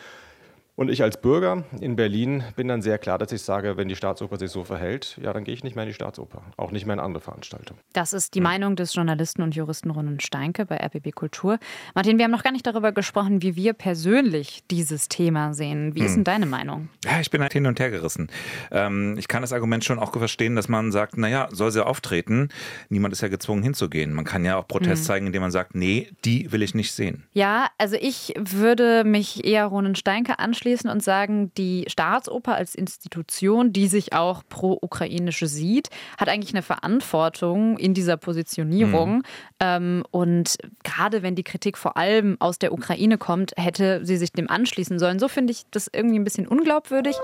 Und 0.77 0.91
ich 0.91 1.01
als 1.01 1.19
Bürger 1.19 1.63
in 1.81 1.95
Berlin 1.95 2.43
bin 2.55 2.67
dann 2.67 2.83
sehr 2.83 2.99
klar, 2.99 3.17
dass 3.17 3.31
ich 3.31 3.41
sage, 3.41 3.77
wenn 3.77 3.87
die 3.87 3.95
Staatsoper 3.95 4.37
sich 4.37 4.51
so 4.51 4.63
verhält, 4.63 5.17
ja, 5.19 5.33
dann 5.33 5.43
gehe 5.43 5.55
ich 5.55 5.63
nicht 5.63 5.75
mehr 5.75 5.85
in 5.85 5.89
die 5.89 5.95
Staatsoper, 5.95 6.43
auch 6.55 6.69
nicht 6.69 6.85
mehr 6.85 6.93
in 6.93 6.99
andere 6.99 7.19
Veranstaltungen. 7.19 7.79
Das 7.93 8.13
ist 8.13 8.35
die 8.35 8.41
Meinung 8.41 8.75
des 8.75 8.93
Journalisten 8.93 9.41
und 9.41 9.55
Juristen 9.55 9.89
Ronen 9.89 10.19
Steinke 10.19 10.67
bei 10.67 10.77
RBB 10.77 11.15
Kultur. 11.15 11.57
Martin, 11.95 12.19
wir 12.19 12.25
haben 12.25 12.31
noch 12.31 12.43
gar 12.43 12.51
nicht 12.51 12.67
darüber 12.67 12.91
gesprochen, 12.91 13.41
wie 13.41 13.55
wir 13.55 13.73
persönlich 13.73 14.65
dieses 14.69 15.09
Thema 15.09 15.55
sehen. 15.55 15.95
Wie 15.95 16.01
ist 16.01 16.11
denn 16.11 16.17
hm. 16.17 16.23
deine 16.25 16.45
Meinung? 16.45 16.89
Ja, 17.03 17.21
ich 17.21 17.31
bin 17.31 17.41
halt 17.41 17.53
hin 17.53 17.65
und 17.65 17.79
her 17.79 17.89
gerissen. 17.89 18.29
Ähm, 18.69 19.15
ich 19.17 19.27
kann 19.27 19.41
das 19.41 19.53
Argument 19.53 19.83
schon 19.83 19.97
auch 19.97 20.11
verstehen, 20.11 20.55
dass 20.55 20.69
man 20.69 20.91
sagt, 20.91 21.17
naja, 21.17 21.47
soll 21.51 21.71
sie 21.71 21.83
auftreten? 21.83 22.49
Niemand 22.89 23.13
ist 23.13 23.21
ja 23.21 23.29
gezwungen 23.29 23.63
hinzugehen. 23.63 24.13
Man 24.13 24.25
kann 24.25 24.45
ja 24.45 24.57
auch 24.57 24.67
Protest 24.67 25.01
hm. 25.01 25.07
zeigen, 25.07 25.25
indem 25.25 25.41
man 25.41 25.51
sagt, 25.51 25.73
nee, 25.73 26.11
die 26.23 26.51
will 26.51 26.61
ich 26.61 26.75
nicht 26.75 26.91
sehen. 26.91 27.23
Ja, 27.33 27.69
also 27.79 27.95
ich 27.99 28.35
würde 28.37 29.03
mich 29.03 29.43
eher 29.43 29.65
Ronen 29.65 29.95
Steinke 29.95 30.37
anschließen 30.37 30.66
anschließen 30.67 30.89
und 30.89 31.01
sagen, 31.01 31.51
die 31.57 31.85
Staatsoper 31.87 32.55
als 32.55 32.75
Institution, 32.75 33.71
die 33.71 33.87
sich 33.87 34.13
auch 34.13 34.43
pro-ukrainische 34.49 35.47
sieht, 35.47 35.89
hat 36.17 36.27
eigentlich 36.27 36.53
eine 36.53 36.61
Verantwortung 36.61 37.77
in 37.77 37.93
dieser 37.93 38.17
Positionierung. 38.17 39.17
Mhm. 39.17 39.23
Ähm, 39.59 40.03
und 40.11 40.57
gerade 40.83 41.23
wenn 41.23 41.35
die 41.35 41.43
Kritik 41.43 41.77
vor 41.77 41.95
allem 41.95 42.35
aus 42.39 42.59
der 42.59 42.73
Ukraine 42.73 43.17
kommt, 43.17 43.53
hätte 43.55 44.01
sie 44.03 44.17
sich 44.17 44.31
dem 44.31 44.49
anschließen 44.49 44.99
sollen. 44.99 45.19
So 45.19 45.27
finde 45.27 45.51
ich 45.51 45.63
das 45.71 45.89
irgendwie 45.91 46.19
ein 46.19 46.25
bisschen 46.25 46.47
unglaubwürdig. 46.47 47.15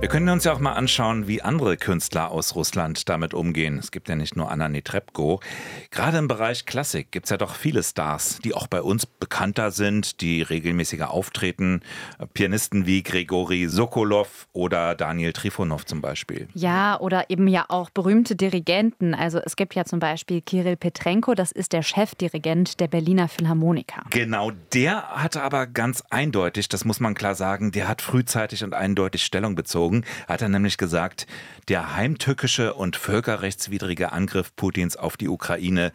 Wir 0.00 0.08
können 0.08 0.28
uns 0.28 0.44
ja 0.44 0.52
auch 0.52 0.60
mal 0.60 0.74
anschauen, 0.74 1.26
wie 1.26 1.42
andere 1.42 1.76
Künstler 1.76 2.30
aus 2.30 2.54
Russland 2.54 3.08
damit 3.08 3.34
umgehen. 3.34 3.78
Es 3.78 3.90
gibt 3.90 4.08
ja 4.08 4.14
nicht 4.14 4.36
nur 4.36 4.48
Anna 4.48 4.68
Netrebko. 4.68 5.40
Gerade 5.90 6.18
im 6.18 6.28
Bereich 6.28 6.66
Klassik 6.66 7.10
gibt 7.10 7.26
es 7.26 7.30
ja 7.30 7.36
doch 7.36 7.56
viele 7.56 7.82
Stars, 7.82 8.38
die 8.44 8.54
auch 8.54 8.68
bei 8.68 8.80
uns 8.80 9.06
bekannter 9.06 9.72
sind, 9.72 10.20
die 10.20 10.42
regelmäßiger 10.42 11.10
auftreten. 11.10 11.80
Pianisten 12.32 12.86
wie 12.86 13.02
Grigori 13.02 13.66
Sokolov 13.66 14.46
oder 14.52 14.94
Daniel 14.94 15.32
Trifonov 15.32 15.84
zum 15.84 16.00
Beispiel. 16.00 16.46
Ja, 16.54 17.00
oder 17.00 17.28
eben 17.28 17.48
ja 17.48 17.64
auch 17.68 17.90
berühmte 17.90 18.36
Dirigenten. 18.36 19.16
Also 19.16 19.40
es 19.44 19.56
gibt 19.56 19.74
ja 19.74 19.84
zum 19.84 19.98
Beispiel 19.98 20.42
Kirill 20.42 20.76
Petrenko, 20.76 21.34
das 21.34 21.50
ist 21.50 21.72
der 21.72 21.82
Chefdirigent 21.82 22.78
der 22.78 22.86
Berliner 22.86 23.26
Philharmoniker. 23.26 24.04
Genau, 24.10 24.52
der 24.72 25.08
hatte 25.08 25.42
aber 25.42 25.66
ganz 25.66 26.04
eindeutig, 26.08 26.68
das 26.68 26.84
muss 26.84 27.00
man 27.00 27.14
klar 27.14 27.34
sagen, 27.34 27.72
der 27.72 27.88
hat 27.88 28.00
frühzeitig 28.00 28.62
und 28.62 28.74
eindeutig 28.74 29.24
Stellung 29.24 29.56
bezogen 29.56 29.87
geflogen, 29.88 30.04
hat 30.26 30.42
er 30.42 30.48
nämlich 30.48 30.78
gesagt, 30.78 31.26
der 31.68 31.96
heimtückische 31.96 32.74
und 32.74 32.96
völkerrechtswidrige 32.96 34.12
Angriff 34.12 34.54
Putins 34.56 34.96
auf 34.96 35.16
die 35.16 35.28
Ukraine 35.28 35.92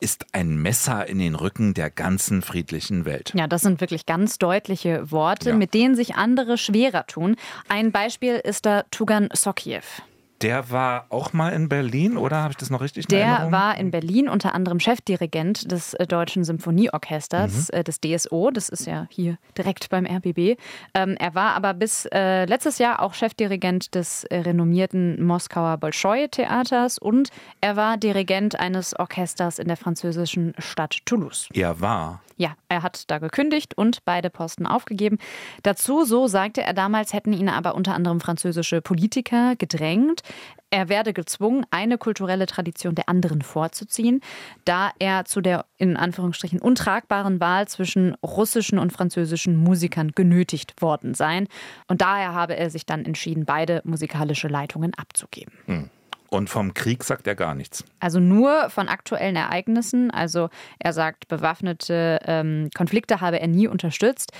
ist 0.00 0.26
ein 0.32 0.56
Messer 0.56 1.06
in 1.06 1.18
den 1.18 1.34
Rücken 1.34 1.72
der 1.72 1.90
ganzen 1.90 2.42
friedlichen 2.42 3.04
Welt. 3.04 3.32
Ja, 3.34 3.46
das 3.46 3.62
sind 3.62 3.80
wirklich 3.80 4.06
ganz 4.06 4.38
deutliche 4.38 5.10
Worte, 5.10 5.50
ja. 5.50 5.56
mit 5.56 5.72
denen 5.72 5.94
sich 5.94 6.16
andere 6.16 6.58
schwerer 6.58 7.06
tun. 7.06 7.36
Ein 7.68 7.90
Beispiel 7.90 8.34
ist 8.34 8.66
da 8.66 8.84
Tugan 8.90 9.28
Sokiev. 9.32 10.02
Der 10.42 10.70
war 10.70 11.06
auch 11.10 11.32
mal 11.32 11.50
in 11.50 11.68
Berlin 11.68 12.16
oder 12.16 12.36
habe 12.38 12.50
ich 12.50 12.56
das 12.56 12.68
noch 12.68 12.80
richtig 12.80 13.06
Der 13.06 13.24
Erinnerung? 13.24 13.52
war 13.52 13.78
in 13.78 13.90
Berlin 13.90 14.28
unter 14.28 14.54
anderem 14.54 14.80
Chefdirigent 14.80 15.70
des 15.70 15.94
äh, 15.94 16.06
Deutschen 16.06 16.44
Symphonieorchesters, 16.44 17.68
mhm. 17.72 17.78
äh, 17.78 17.84
des 17.84 18.00
DSO. 18.00 18.50
Das 18.50 18.68
ist 18.68 18.86
ja 18.86 19.06
hier 19.10 19.38
direkt 19.56 19.88
beim 19.88 20.04
RBB. 20.04 20.58
Ähm, 20.94 21.16
er 21.18 21.34
war 21.34 21.54
aber 21.54 21.72
bis 21.72 22.06
äh, 22.12 22.44
letztes 22.46 22.78
Jahr 22.78 23.00
auch 23.00 23.14
Chefdirigent 23.14 23.94
des 23.94 24.24
äh, 24.24 24.38
renommierten 24.38 25.24
Moskauer 25.24 25.78
Bolschoi-Theaters 25.78 26.98
und 26.98 27.30
er 27.60 27.76
war 27.76 27.96
Dirigent 27.96 28.58
eines 28.58 28.98
Orchesters 28.98 29.58
in 29.58 29.68
der 29.68 29.76
französischen 29.76 30.52
Stadt 30.58 30.98
Toulouse. 31.06 31.48
Er 31.52 31.80
war. 31.80 32.20
Ja, 32.36 32.56
er 32.68 32.82
hat 32.82 33.10
da 33.10 33.18
gekündigt 33.18 33.78
und 33.78 34.04
beide 34.04 34.28
Posten 34.28 34.66
aufgegeben. 34.66 35.18
Dazu, 35.62 36.04
so 36.04 36.26
sagte 36.26 36.62
er 36.62 36.74
damals, 36.74 37.12
hätten 37.12 37.32
ihn 37.32 37.48
aber 37.48 37.76
unter 37.76 37.94
anderem 37.94 38.20
französische 38.20 38.80
Politiker 38.82 39.54
gedrängt. 39.56 40.22
Er 40.70 40.88
werde 40.88 41.12
gezwungen, 41.12 41.64
eine 41.70 41.98
kulturelle 41.98 42.46
Tradition 42.46 42.96
der 42.96 43.08
anderen 43.08 43.42
vorzuziehen, 43.42 44.20
da 44.64 44.90
er 44.98 45.24
zu 45.24 45.40
der 45.40 45.66
in 45.78 45.96
Anführungsstrichen 45.96 46.60
untragbaren 46.60 47.38
Wahl 47.40 47.68
zwischen 47.68 48.14
russischen 48.24 48.80
und 48.80 48.92
französischen 48.92 49.56
Musikern 49.56 50.12
genötigt 50.12 50.82
worden 50.82 51.14
sei. 51.14 51.44
Und 51.86 52.00
daher 52.00 52.34
habe 52.34 52.56
er 52.56 52.70
sich 52.70 52.86
dann 52.86 53.04
entschieden, 53.04 53.44
beide 53.44 53.82
musikalische 53.84 54.48
Leitungen 54.48 54.92
abzugeben. 54.94 55.54
Hm. 55.66 55.90
Und 56.28 56.50
vom 56.50 56.74
Krieg 56.74 57.04
sagt 57.04 57.28
er 57.28 57.36
gar 57.36 57.54
nichts. 57.54 57.84
Also 58.00 58.18
nur 58.18 58.68
von 58.70 58.88
aktuellen 58.88 59.36
Ereignissen. 59.36 60.10
Also 60.10 60.48
er 60.80 60.92
sagt, 60.92 61.28
bewaffnete 61.28 62.18
ähm, 62.24 62.70
Konflikte 62.76 63.20
habe 63.20 63.38
er 63.38 63.46
nie 63.46 63.68
unterstützt. 63.68 64.32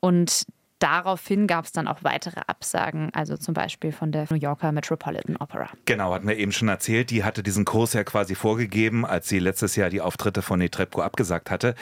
Und 0.00 0.46
daraufhin 0.78 1.46
gab 1.46 1.64
es 1.64 1.72
dann 1.72 1.88
auch 1.88 2.02
weitere 2.02 2.40
Absagen, 2.46 3.10
also 3.14 3.36
zum 3.36 3.54
Beispiel 3.54 3.92
von 3.92 4.12
der 4.12 4.26
New 4.30 4.36
Yorker 4.36 4.72
Metropolitan 4.72 5.36
Opera. 5.36 5.68
Genau, 5.84 6.12
hatten 6.12 6.28
wir 6.28 6.36
eben 6.36 6.52
schon 6.52 6.68
erzählt. 6.68 7.10
Die 7.10 7.24
hatte 7.24 7.42
diesen 7.42 7.64
Kurs 7.64 7.92
ja 7.92 8.04
quasi 8.04 8.34
vorgegeben, 8.34 9.04
als 9.04 9.28
sie 9.28 9.38
letztes 9.38 9.76
Jahr 9.76 9.90
die 9.90 10.00
Auftritte 10.00 10.42
von 10.42 10.58
Netrebko 10.58 11.02
abgesagt 11.02 11.50
hatte. 11.50 11.74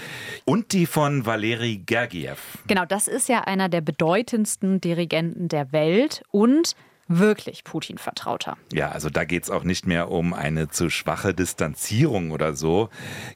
Und 0.45 0.73
die 0.73 0.87
von 0.87 1.27
Valeri 1.27 1.83
Gergiev. 1.85 2.59
Genau, 2.67 2.85
das 2.85 3.09
ist 3.09 3.29
ja 3.29 3.41
einer 3.41 3.69
der 3.69 3.81
bedeutendsten 3.81 4.81
Dirigenten 4.81 5.49
der 5.49 5.73
Welt 5.73 6.23
und 6.31 6.75
wirklich 7.09 7.65
Putin-Vertrauter. 7.65 8.57
Ja, 8.73 8.91
also 8.91 9.11
da 9.11 9.25
geht 9.25 9.45
es 9.45 9.51
auch 9.51 9.65
nicht 9.65 9.87
mehr 9.87 10.11
um 10.11 10.33
eine 10.33 10.69
zu 10.69 10.91
schwache 10.91 11.35
Distanzierung 11.35 12.31
oder 12.31 12.55
so. 12.55 12.89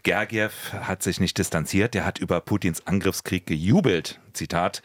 Gergiev 0.02 0.72
hat 0.72 1.02
sich 1.02 1.20
nicht 1.20 1.36
distanziert, 1.38 1.94
der 1.94 2.06
hat 2.06 2.18
über 2.18 2.40
Putins 2.40 2.86
Angriffskrieg 2.86 3.46
gejubelt. 3.46 4.20
Zitat. 4.32 4.82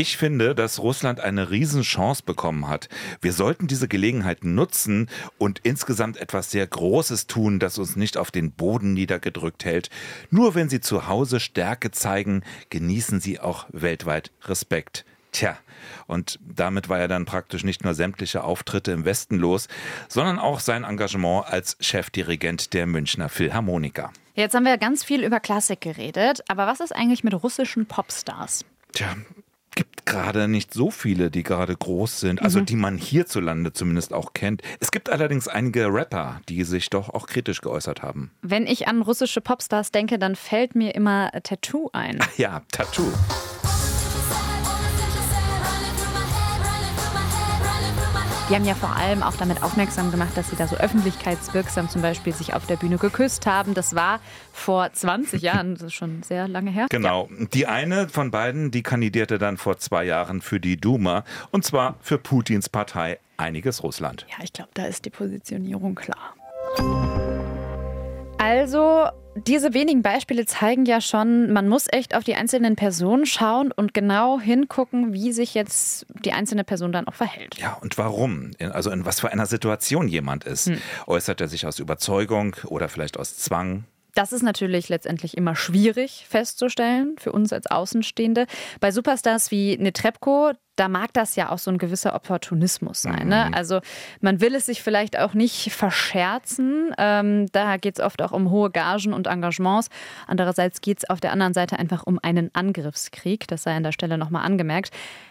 Ich 0.00 0.16
finde, 0.16 0.54
dass 0.54 0.78
Russland 0.78 1.20
eine 1.20 1.50
Riesenchance 1.50 2.22
bekommen 2.22 2.68
hat. 2.68 2.88
Wir 3.20 3.34
sollten 3.34 3.66
diese 3.66 3.86
Gelegenheit 3.86 4.44
nutzen 4.44 5.10
und 5.36 5.58
insgesamt 5.62 6.16
etwas 6.16 6.50
sehr 6.50 6.66
Großes 6.66 7.26
tun, 7.26 7.58
das 7.58 7.76
uns 7.76 7.96
nicht 7.96 8.16
auf 8.16 8.30
den 8.30 8.50
Boden 8.50 8.94
niedergedrückt 8.94 9.66
hält. 9.66 9.90
Nur 10.30 10.54
wenn 10.54 10.70
sie 10.70 10.80
zu 10.80 11.06
Hause 11.06 11.38
Stärke 11.38 11.90
zeigen, 11.90 12.44
genießen 12.70 13.20
sie 13.20 13.40
auch 13.40 13.66
weltweit 13.72 14.30
Respekt. 14.44 15.04
Tja, 15.32 15.58
und 16.06 16.38
damit 16.40 16.88
war 16.88 16.98
er 16.98 17.08
dann 17.08 17.26
praktisch 17.26 17.62
nicht 17.62 17.84
nur 17.84 17.92
sämtliche 17.92 18.42
Auftritte 18.42 18.92
im 18.92 19.04
Westen 19.04 19.36
los, 19.36 19.68
sondern 20.08 20.38
auch 20.38 20.60
sein 20.60 20.84
Engagement 20.84 21.44
als 21.46 21.76
Chefdirigent 21.78 22.72
der 22.72 22.86
Münchner 22.86 23.28
Philharmoniker. 23.28 24.14
Jetzt 24.34 24.54
haben 24.54 24.64
wir 24.64 24.78
ganz 24.78 25.04
viel 25.04 25.22
über 25.22 25.40
Klassik 25.40 25.82
geredet, 25.82 26.42
aber 26.48 26.66
was 26.66 26.80
ist 26.80 26.96
eigentlich 26.96 27.22
mit 27.22 27.34
russischen 27.34 27.84
Popstars? 27.84 28.64
Tja, 28.92 29.14
gibt 29.80 30.04
gerade 30.04 30.46
nicht 30.46 30.74
so 30.74 30.90
viele, 30.90 31.30
die 31.30 31.42
gerade 31.42 31.74
groß 31.74 32.20
sind, 32.20 32.42
also 32.42 32.60
mhm. 32.60 32.66
die 32.66 32.76
man 32.76 32.98
hierzulande 32.98 33.72
zumindest 33.72 34.12
auch 34.12 34.34
kennt. 34.34 34.60
Es 34.78 34.90
gibt 34.90 35.08
allerdings 35.08 35.48
einige 35.48 35.86
Rapper, 35.86 36.42
die 36.50 36.64
sich 36.64 36.90
doch 36.90 37.08
auch 37.08 37.26
kritisch 37.26 37.62
geäußert 37.62 38.02
haben. 38.02 38.30
Wenn 38.42 38.66
ich 38.66 38.88
an 38.88 39.00
russische 39.00 39.40
Popstars 39.40 39.90
denke, 39.90 40.18
dann 40.18 40.36
fällt 40.36 40.74
mir 40.74 40.94
immer 40.94 41.30
Tattoo 41.42 41.88
ein. 41.94 42.18
Ach 42.20 42.28
ja, 42.36 42.60
Tattoo. 42.70 43.10
Die 48.50 48.56
haben 48.56 48.64
ja 48.64 48.74
vor 48.74 48.96
allem 48.96 49.22
auch 49.22 49.36
damit 49.36 49.62
aufmerksam 49.62 50.10
gemacht, 50.10 50.30
dass 50.34 50.50
sie 50.50 50.56
da 50.56 50.66
so 50.66 50.74
öffentlichkeitswirksam 50.74 51.88
zum 51.88 52.02
Beispiel 52.02 52.34
sich 52.34 52.52
auf 52.52 52.66
der 52.66 52.74
Bühne 52.74 52.98
geküsst 52.98 53.46
haben. 53.46 53.74
Das 53.74 53.94
war 53.94 54.18
vor 54.52 54.92
20 54.92 55.40
Jahren, 55.40 55.74
das 55.74 55.84
ist 55.84 55.94
schon 55.94 56.24
sehr 56.24 56.48
lange 56.48 56.72
her. 56.72 56.86
Genau. 56.90 57.28
Ja. 57.30 57.46
Die 57.54 57.68
eine 57.68 58.08
von 58.08 58.32
beiden, 58.32 58.72
die 58.72 58.82
kandidierte 58.82 59.38
dann 59.38 59.56
vor 59.56 59.78
zwei 59.78 60.02
Jahren 60.02 60.40
für 60.40 60.58
die 60.58 60.76
Duma 60.76 61.22
und 61.52 61.64
zwar 61.64 61.94
für 62.00 62.18
Putins 62.18 62.68
Partei 62.68 63.20
Einiges 63.36 63.84
Russland. 63.84 64.26
Ja, 64.36 64.42
ich 64.42 64.52
glaube, 64.52 64.70
da 64.74 64.84
ist 64.84 65.04
die 65.04 65.10
Positionierung 65.10 65.94
klar. 65.94 66.34
Also, 68.40 69.06
diese 69.36 69.74
wenigen 69.74 70.00
Beispiele 70.00 70.46
zeigen 70.46 70.86
ja 70.86 71.02
schon, 71.02 71.52
man 71.52 71.68
muss 71.68 71.86
echt 71.90 72.16
auf 72.16 72.24
die 72.24 72.34
einzelnen 72.34 72.74
Personen 72.74 73.26
schauen 73.26 73.70
und 73.70 73.92
genau 73.92 74.40
hingucken, 74.40 75.12
wie 75.12 75.32
sich 75.32 75.54
jetzt 75.54 76.06
die 76.24 76.32
einzelne 76.32 76.64
Person 76.64 76.90
dann 76.90 77.06
auch 77.06 77.14
verhält. 77.14 77.58
Ja, 77.58 77.74
und 77.82 77.98
warum? 77.98 78.52
Also 78.58 78.90
in 78.90 79.04
was 79.04 79.20
für 79.20 79.30
einer 79.30 79.44
Situation 79.44 80.08
jemand 80.08 80.44
ist. 80.44 80.68
Hm. 80.68 80.78
Äußert 81.06 81.42
er 81.42 81.48
sich 81.48 81.66
aus 81.66 81.78
Überzeugung 81.78 82.56
oder 82.64 82.88
vielleicht 82.88 83.18
aus 83.18 83.36
Zwang? 83.36 83.84
Das 84.14 84.32
ist 84.32 84.42
natürlich 84.42 84.88
letztendlich 84.88 85.36
immer 85.36 85.54
schwierig 85.54 86.26
festzustellen 86.28 87.16
für 87.18 87.32
uns 87.32 87.52
als 87.52 87.66
Außenstehende. 87.66 88.46
Bei 88.80 88.90
Superstars 88.90 89.50
wie 89.50 89.76
Netrebko, 89.76 90.52
da 90.76 90.88
mag 90.88 91.12
das 91.12 91.36
ja 91.36 91.50
auch 91.50 91.58
so 91.58 91.70
ein 91.70 91.78
gewisser 91.78 92.14
Opportunismus 92.14 93.02
sein. 93.02 93.28
Ne? 93.28 93.46
Mhm. 93.48 93.54
Also 93.54 93.80
man 94.20 94.40
will 94.40 94.54
es 94.54 94.66
sich 94.66 94.82
vielleicht 94.82 95.18
auch 95.18 95.34
nicht 95.34 95.72
verscherzen. 95.72 96.94
Ähm, 96.96 97.46
da 97.52 97.76
geht 97.76 97.98
es 97.98 98.04
oft 98.04 98.22
auch 98.22 98.32
um 98.32 98.50
hohe 98.50 98.70
Gagen 98.70 99.12
und 99.12 99.26
Engagements. 99.26 99.88
Andererseits 100.26 100.80
geht 100.80 100.98
es 100.98 101.10
auf 101.10 101.20
der 101.20 101.32
anderen 101.32 101.54
Seite 101.54 101.78
einfach 101.78 102.04
um 102.04 102.18
einen 102.22 102.50
Angriffskrieg. 102.54 103.46
Das 103.48 103.64
sei 103.64 103.74
an 103.74 103.82
der 103.82 103.92
Stelle 103.92 104.16
nochmal 104.16 104.44
angemerkt. 104.44 104.90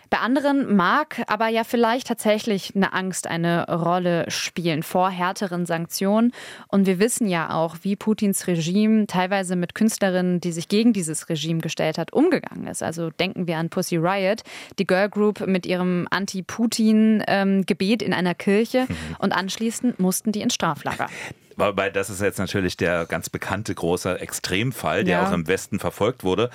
Bei 0.09 0.19
anderen 0.19 0.75
mag 0.75 1.23
aber 1.27 1.49
ja 1.49 1.63
vielleicht 1.63 2.07
tatsächlich 2.07 2.75
eine 2.75 2.93
Angst 2.93 3.27
eine 3.27 3.67
Rolle 3.67 4.25
spielen 4.29 4.81
vor 4.81 5.11
härteren 5.11 5.67
Sanktionen. 5.67 6.31
Und 6.67 6.87
wir 6.87 6.97
wissen 6.97 7.27
ja 7.27 7.53
auch, 7.53 7.77
wie 7.83 7.95
Putins 7.95 8.47
Regime 8.47 9.05
teilweise 9.05 9.55
mit 9.55 9.75
Künstlerinnen, 9.75 10.41
die 10.41 10.51
sich 10.51 10.67
gegen 10.67 10.93
dieses 10.93 11.29
Regime 11.29 11.59
gestellt 11.59 11.99
hat, 11.99 12.11
umgegangen 12.11 12.65
ist. 12.65 12.81
Also 12.81 13.11
denken 13.11 13.45
wir 13.45 13.57
an 13.57 13.69
Pussy 13.69 13.97
Riot, 13.97 14.41
die 14.79 14.87
Girl 14.87 15.09
Group 15.09 15.28
mit 15.45 15.65
ihrem 15.65 16.07
Anti-Putin-Gebet 16.09 18.01
in 18.01 18.13
einer 18.13 18.35
Kirche. 18.35 18.85
Mhm. 18.87 18.95
Und 19.19 19.31
anschließend 19.31 19.99
mussten 19.99 20.31
die 20.31 20.41
ins 20.41 20.53
Straflager. 20.53 21.07
Wobei 21.55 21.89
das 21.89 22.09
ist 22.09 22.21
jetzt 22.21 22.39
natürlich 22.39 22.77
der 22.77 23.05
ganz 23.05 23.29
bekannte 23.29 23.75
große 23.75 24.19
Extremfall, 24.19 25.03
der 25.03 25.19
ja. 25.19 25.27
auch 25.27 25.33
im 25.33 25.47
Westen 25.47 25.79
verfolgt 25.79 26.23
wurde. 26.23 26.49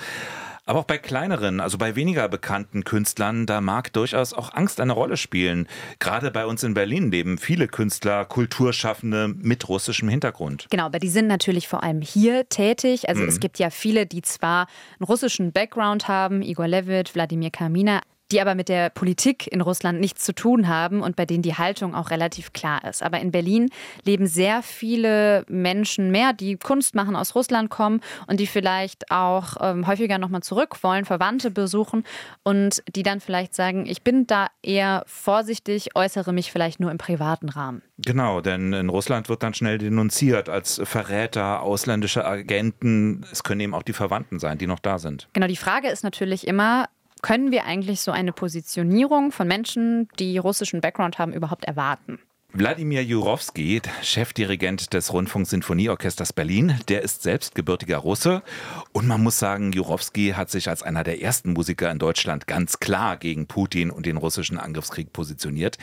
Aber 0.66 0.78
auch 0.78 0.84
bei 0.84 0.96
kleineren, 0.96 1.60
also 1.60 1.76
bei 1.76 1.94
weniger 1.94 2.26
bekannten 2.28 2.84
Künstlern, 2.84 3.44
da 3.44 3.60
mag 3.60 3.92
durchaus 3.92 4.32
auch 4.32 4.54
Angst 4.54 4.80
eine 4.80 4.94
Rolle 4.94 5.18
spielen. 5.18 5.68
Gerade 5.98 6.30
bei 6.30 6.46
uns 6.46 6.62
in 6.62 6.72
Berlin 6.72 7.10
leben 7.10 7.36
viele 7.36 7.68
Künstler, 7.68 8.24
Kulturschaffende 8.24 9.28
mit 9.28 9.68
russischem 9.68 10.08
Hintergrund. 10.08 10.66
Genau, 10.70 10.86
aber 10.86 11.00
die 11.00 11.10
sind 11.10 11.26
natürlich 11.26 11.68
vor 11.68 11.82
allem 11.82 12.00
hier 12.00 12.48
tätig. 12.48 13.10
Also 13.10 13.22
mhm. 13.22 13.28
es 13.28 13.40
gibt 13.40 13.58
ja 13.58 13.68
viele, 13.68 14.06
die 14.06 14.22
zwar 14.22 14.66
einen 14.98 15.06
russischen 15.06 15.52
Background 15.52 16.08
haben, 16.08 16.40
Igor 16.40 16.66
Levit, 16.66 17.14
Wladimir 17.14 17.50
Kamina, 17.50 18.00
die 18.32 18.40
aber 18.40 18.54
mit 18.54 18.68
der 18.68 18.90
Politik 18.90 19.46
in 19.52 19.60
Russland 19.60 20.00
nichts 20.00 20.24
zu 20.24 20.34
tun 20.34 20.68
haben 20.68 21.02
und 21.02 21.16
bei 21.16 21.26
denen 21.26 21.42
die 21.42 21.54
Haltung 21.54 21.94
auch 21.94 22.10
relativ 22.10 22.52
klar 22.52 22.84
ist. 22.84 23.02
Aber 23.02 23.20
in 23.20 23.30
Berlin 23.30 23.70
leben 24.04 24.26
sehr 24.26 24.62
viele 24.62 25.44
Menschen 25.48 26.10
mehr, 26.10 26.32
die 26.32 26.56
Kunst 26.56 26.94
machen, 26.94 27.16
aus 27.16 27.34
Russland 27.34 27.70
kommen 27.70 28.00
und 28.26 28.40
die 28.40 28.46
vielleicht 28.46 29.10
auch 29.10 29.56
ähm, 29.60 29.86
häufiger 29.86 30.18
nochmal 30.18 30.42
zurück 30.42 30.82
wollen, 30.82 31.04
Verwandte 31.04 31.50
besuchen 31.50 32.04
und 32.42 32.82
die 32.94 33.02
dann 33.02 33.20
vielleicht 33.20 33.54
sagen, 33.54 33.86
ich 33.86 34.02
bin 34.02 34.26
da 34.26 34.48
eher 34.62 35.04
vorsichtig, 35.06 35.94
äußere 35.94 36.32
mich 36.32 36.50
vielleicht 36.50 36.80
nur 36.80 36.90
im 36.90 36.98
privaten 36.98 37.48
Rahmen. 37.48 37.82
Genau, 37.98 38.40
denn 38.40 38.72
in 38.72 38.88
Russland 38.88 39.28
wird 39.28 39.42
dann 39.42 39.54
schnell 39.54 39.78
denunziert 39.78 40.48
als 40.48 40.80
Verräter, 40.84 41.62
ausländische 41.62 42.24
Agenten. 42.24 43.24
Es 43.30 43.44
können 43.44 43.60
eben 43.60 43.74
auch 43.74 43.84
die 43.84 43.92
Verwandten 43.92 44.40
sein, 44.40 44.58
die 44.58 44.66
noch 44.66 44.80
da 44.80 44.98
sind. 44.98 45.28
Genau, 45.32 45.46
die 45.46 45.56
Frage 45.56 45.88
ist 45.88 46.02
natürlich 46.02 46.46
immer, 46.46 46.88
können 47.24 47.52
wir 47.52 47.64
eigentlich 47.64 48.02
so 48.02 48.10
eine 48.10 48.34
Positionierung 48.34 49.32
von 49.32 49.48
Menschen, 49.48 50.10
die 50.18 50.36
russischen 50.36 50.82
Background 50.82 51.18
haben, 51.18 51.32
überhaupt 51.32 51.64
erwarten? 51.64 52.18
Wladimir 52.52 53.02
Jurowski, 53.02 53.80
Chefdirigent 54.02 54.92
des 54.92 55.10
Rundfunksinfonieorchesters 55.10 56.34
Berlin, 56.34 56.78
der 56.88 57.00
ist 57.00 57.22
selbst 57.22 57.54
gebürtiger 57.54 57.96
Russe. 57.96 58.42
Und 58.92 59.06
man 59.06 59.22
muss 59.22 59.38
sagen, 59.38 59.72
Jurowski 59.72 60.34
hat 60.36 60.50
sich 60.50 60.68
als 60.68 60.82
einer 60.82 61.02
der 61.02 61.22
ersten 61.22 61.54
Musiker 61.54 61.90
in 61.90 61.98
Deutschland 61.98 62.46
ganz 62.46 62.78
klar 62.78 63.16
gegen 63.16 63.46
Putin 63.46 63.90
und 63.90 64.04
den 64.04 64.18
russischen 64.18 64.58
Angriffskrieg 64.58 65.14
positioniert. 65.14 65.78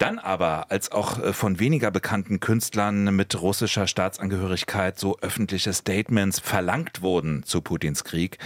Dann 0.00 0.18
aber, 0.18 0.70
als 0.70 0.92
auch 0.92 1.22
äh, 1.22 1.34
von 1.34 1.60
weniger 1.60 1.90
bekannten 1.90 2.40
Künstlern 2.40 3.14
mit 3.14 3.38
russischer 3.42 3.86
Staatsangehörigkeit 3.86 4.98
so 4.98 5.18
öffentliche 5.20 5.74
Statements 5.74 6.40
verlangt 6.40 7.02
wurden 7.02 7.42
zu 7.42 7.60
Putins 7.60 8.02
Krieg 8.02 8.38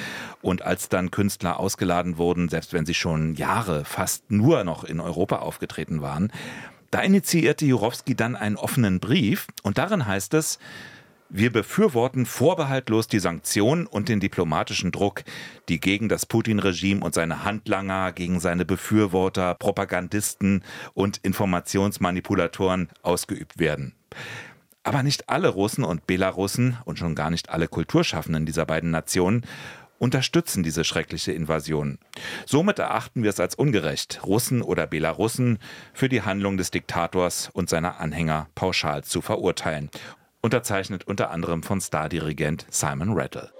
und 0.42 0.62
als 0.62 0.88
dann 0.88 1.12
Künstler 1.12 1.60
ausgeladen 1.60 2.18
wurden, 2.18 2.48
selbst 2.48 2.72
wenn 2.72 2.86
sie 2.86 2.94
schon 2.94 3.36
Jahre 3.36 3.84
fast 3.84 4.32
nur 4.32 4.64
noch 4.64 4.82
in 4.82 4.98
Europa 4.98 5.36
aufgetreten 5.36 6.02
waren, 6.02 6.32
da 6.90 7.02
initiierte 7.02 7.66
Jurowski 7.66 8.16
dann 8.16 8.34
einen 8.34 8.56
offenen 8.56 8.98
Brief 8.98 9.46
und 9.62 9.78
darin 9.78 10.06
heißt 10.06 10.34
es, 10.34 10.58
wir 11.36 11.50
befürworten 11.50 12.26
vorbehaltlos 12.26 13.08
die 13.08 13.18
Sanktionen 13.18 13.88
und 13.88 14.08
den 14.08 14.20
diplomatischen 14.20 14.92
Druck, 14.92 15.24
die 15.68 15.80
gegen 15.80 16.08
das 16.08 16.26
Putin-Regime 16.26 17.04
und 17.04 17.12
seine 17.12 17.42
Handlanger, 17.42 18.12
gegen 18.12 18.38
seine 18.38 18.64
Befürworter, 18.64 19.54
Propagandisten 19.54 20.62
und 20.94 21.16
Informationsmanipulatoren 21.24 22.88
ausgeübt 23.02 23.58
werden. 23.58 23.96
Aber 24.84 25.02
nicht 25.02 25.28
alle 25.28 25.48
Russen 25.48 25.82
und 25.82 26.06
Belarussen 26.06 26.78
und 26.84 27.00
schon 27.00 27.16
gar 27.16 27.30
nicht 27.30 27.50
alle 27.50 27.66
Kulturschaffenden 27.66 28.46
dieser 28.46 28.64
beiden 28.64 28.92
Nationen 28.92 29.44
unterstützen 29.98 30.62
diese 30.62 30.84
schreckliche 30.84 31.32
Invasion. 31.32 31.98
Somit 32.46 32.78
erachten 32.78 33.24
wir 33.24 33.30
es 33.30 33.40
als 33.40 33.56
ungerecht, 33.56 34.20
Russen 34.24 34.62
oder 34.62 34.86
Belarussen 34.86 35.58
für 35.94 36.08
die 36.08 36.22
Handlung 36.22 36.58
des 36.58 36.70
Diktators 36.70 37.50
und 37.54 37.68
seiner 37.68 37.98
Anhänger 37.98 38.46
pauschal 38.54 39.02
zu 39.02 39.20
verurteilen 39.20 39.90
unterzeichnet 40.44 41.08
unter 41.08 41.30
anderem 41.30 41.62
von 41.62 41.80
Stardirigent 41.80 42.66
Simon 42.68 43.14
Rattle. 43.14 43.50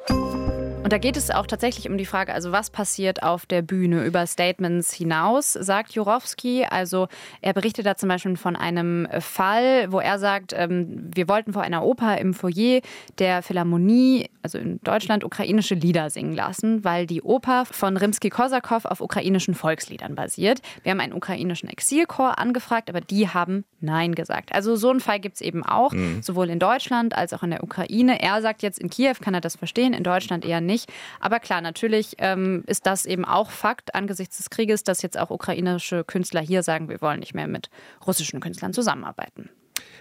Und 0.84 0.92
da 0.92 0.98
geht 0.98 1.16
es 1.16 1.30
auch 1.30 1.46
tatsächlich 1.46 1.88
um 1.88 1.96
die 1.96 2.04
Frage, 2.04 2.34
also 2.34 2.52
was 2.52 2.68
passiert 2.68 3.22
auf 3.22 3.46
der 3.46 3.62
Bühne 3.62 4.04
über 4.04 4.26
Statements 4.26 4.92
hinaus, 4.92 5.54
sagt 5.54 5.92
Jurowski. 5.92 6.66
Also 6.68 7.08
er 7.40 7.54
berichtet 7.54 7.86
da 7.86 7.96
zum 7.96 8.10
Beispiel 8.10 8.36
von 8.36 8.54
einem 8.54 9.08
Fall, 9.20 9.90
wo 9.90 9.98
er 9.98 10.18
sagt, 10.18 10.52
ähm, 10.54 11.08
wir 11.14 11.26
wollten 11.26 11.54
vor 11.54 11.62
einer 11.62 11.86
Oper 11.86 12.18
im 12.18 12.34
Foyer 12.34 12.82
der 13.18 13.42
Philharmonie, 13.42 14.28
also 14.42 14.58
in 14.58 14.78
Deutschland, 14.84 15.24
ukrainische 15.24 15.74
Lieder 15.74 16.10
singen 16.10 16.34
lassen, 16.34 16.84
weil 16.84 17.06
die 17.06 17.22
Oper 17.22 17.64
von 17.64 17.96
Rimsky-Korsakow 17.96 18.84
auf 18.84 19.00
ukrainischen 19.00 19.54
Volksliedern 19.54 20.14
basiert. 20.14 20.60
Wir 20.82 20.92
haben 20.92 21.00
einen 21.00 21.14
ukrainischen 21.14 21.70
Exilchor 21.70 22.38
angefragt, 22.38 22.90
aber 22.90 23.00
die 23.00 23.30
haben 23.30 23.64
Nein 23.80 24.14
gesagt. 24.14 24.52
Also 24.54 24.76
so 24.76 24.90
einen 24.90 25.00
Fall 25.00 25.20
gibt 25.20 25.36
es 25.36 25.40
eben 25.40 25.64
auch, 25.64 25.92
mhm. 25.92 26.22
sowohl 26.22 26.50
in 26.50 26.58
Deutschland 26.58 27.16
als 27.16 27.32
auch 27.32 27.42
in 27.42 27.50
der 27.50 27.62
Ukraine. 27.64 28.20
Er 28.20 28.42
sagt 28.42 28.62
jetzt, 28.62 28.78
in 28.78 28.90
Kiew 28.90 29.14
kann 29.20 29.32
er 29.32 29.40
das 29.40 29.56
verstehen, 29.56 29.94
in 29.94 30.02
Deutschland 30.02 30.44
eher 30.44 30.60
nicht 30.60 30.73
nicht. 30.74 30.92
Aber 31.20 31.38
klar, 31.38 31.60
natürlich 31.60 32.16
ähm, 32.18 32.64
ist 32.66 32.86
das 32.86 33.06
eben 33.06 33.24
auch 33.24 33.50
Fakt 33.50 33.94
angesichts 33.94 34.38
des 34.38 34.50
Krieges, 34.50 34.82
dass 34.82 35.02
jetzt 35.02 35.18
auch 35.18 35.30
ukrainische 35.30 36.04
Künstler 36.04 36.40
hier 36.40 36.62
sagen, 36.62 36.88
wir 36.88 37.00
wollen 37.00 37.20
nicht 37.20 37.34
mehr 37.34 37.46
mit 37.46 37.70
russischen 38.06 38.40
Künstlern 38.40 38.72
zusammenarbeiten. 38.72 39.50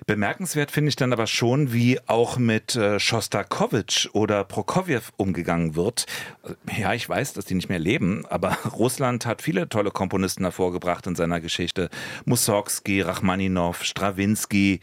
Bemerkenswert 0.05 0.71
finde 0.71 0.89
ich 0.89 0.95
dann 0.95 1.13
aber 1.13 1.27
schon, 1.27 1.71
wie 1.71 1.99
auch 2.07 2.37
mit 2.37 2.75
äh, 2.75 2.99
Schostakowitsch 2.99 4.09
oder 4.13 4.43
Prokofjew 4.43 5.01
umgegangen 5.17 5.75
wird. 5.75 6.05
Ja, 6.77 6.93
ich 6.93 7.07
weiß, 7.07 7.33
dass 7.33 7.45
die 7.45 7.53
nicht 7.53 7.69
mehr 7.69 7.79
leben, 7.79 8.25
aber 8.27 8.57
Russland 8.73 9.25
hat 9.25 9.41
viele 9.41 9.69
tolle 9.69 9.91
Komponisten 9.91 10.43
hervorgebracht 10.43 11.07
in 11.07 11.15
seiner 11.15 11.39
Geschichte. 11.39 11.89
Mussorgsky, 12.25 13.01
Rachmaninow, 13.01 13.83
Strawinski 13.83 14.81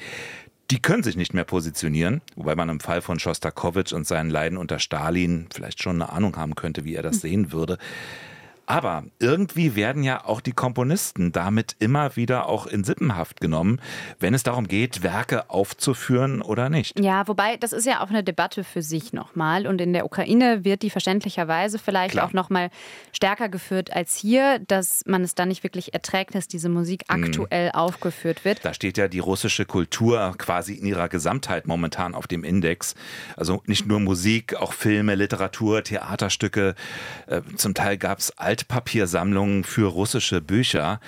die 0.71 0.81
können 0.81 1.03
sich 1.03 1.17
nicht 1.17 1.35
mehr 1.35 1.45
positionieren, 1.45 2.21
wobei 2.37 2.55
man 2.55 2.69
im 2.69 2.81
Fall 2.81 3.03
von 3.03 3.19
Schostakowitsch 3.19 3.93
und 3.93 4.07
seinen 4.07 4.31
Leiden 4.31 4.57
unter 4.57 4.79
Stalin 4.79 5.49
vielleicht 5.53 5.83
schon 5.83 6.01
eine 6.01 6.13
Ahnung 6.13 6.37
haben 6.37 6.55
könnte, 6.55 6.85
wie 6.85 6.95
er 6.95 7.03
das 7.03 7.17
hm. 7.17 7.21
sehen 7.21 7.53
würde. 7.53 7.79
Aber 8.71 9.03
irgendwie 9.19 9.75
werden 9.75 10.05
ja 10.05 10.25
auch 10.25 10.41
die 10.41 10.53
Komponisten 10.53 11.33
damit 11.33 11.75
immer 11.81 12.15
wieder 12.15 12.47
auch 12.47 12.69
in 12.69 12.85
Sippenhaft 12.85 13.41
genommen, 13.41 13.81
wenn 14.21 14.33
es 14.33 14.45
darum 14.45 14.69
geht, 14.69 15.03
Werke 15.03 15.51
aufzuführen 15.51 16.41
oder 16.41 16.69
nicht. 16.69 16.97
Ja, 17.01 17.27
wobei 17.27 17.57
das 17.57 17.73
ist 17.73 17.85
ja 17.85 18.01
auch 18.01 18.11
eine 18.11 18.23
Debatte 18.23 18.63
für 18.63 18.81
sich 18.81 19.13
nochmal. 19.13 19.67
Und 19.67 19.81
in 19.81 19.93
der 19.93 20.05
Ukraine 20.05 20.65
wird 20.65 20.83
die 20.83 20.91
verständlicherweise 20.91 21.81
vielleicht 21.81 22.13
Klar. 22.13 22.29
auch 22.29 22.33
nochmal 22.33 22.71
stärker 23.11 23.49
geführt 23.49 23.93
als 23.93 24.15
hier, 24.15 24.61
dass 24.61 25.03
man 25.05 25.25
es 25.25 25.35
dann 25.35 25.49
nicht 25.49 25.65
wirklich 25.65 25.93
erträgt, 25.93 26.37
dass 26.37 26.47
diese 26.47 26.69
Musik 26.69 27.03
mhm. 27.09 27.25
aktuell 27.25 27.71
mhm. 27.71 27.75
aufgeführt 27.75 28.45
wird. 28.45 28.65
Da 28.65 28.73
steht 28.73 28.99
ja 28.99 29.09
die 29.09 29.19
russische 29.19 29.65
Kultur 29.65 30.33
quasi 30.39 30.75
in 30.75 30.87
ihrer 30.87 31.09
Gesamtheit 31.09 31.67
momentan 31.67 32.15
auf 32.15 32.29
dem 32.29 32.45
Index. 32.45 32.95
Also 33.37 33.65
nicht 33.67 33.87
nur 33.87 33.99
Musik, 33.99 34.55
auch 34.55 34.75
Filme, 34.75 35.17
Literatur, 35.17 35.83
Theaterstücke. 35.83 36.77
Äh, 37.27 37.41
zum 37.57 37.75
Teil 37.75 37.99
gab 37.99 38.21
es 38.21 38.31
alte 38.39 38.60
Altpapiersammlungen 38.61 39.65
für 39.65 39.89
russische 39.89 40.43
Bücher. 40.43 41.01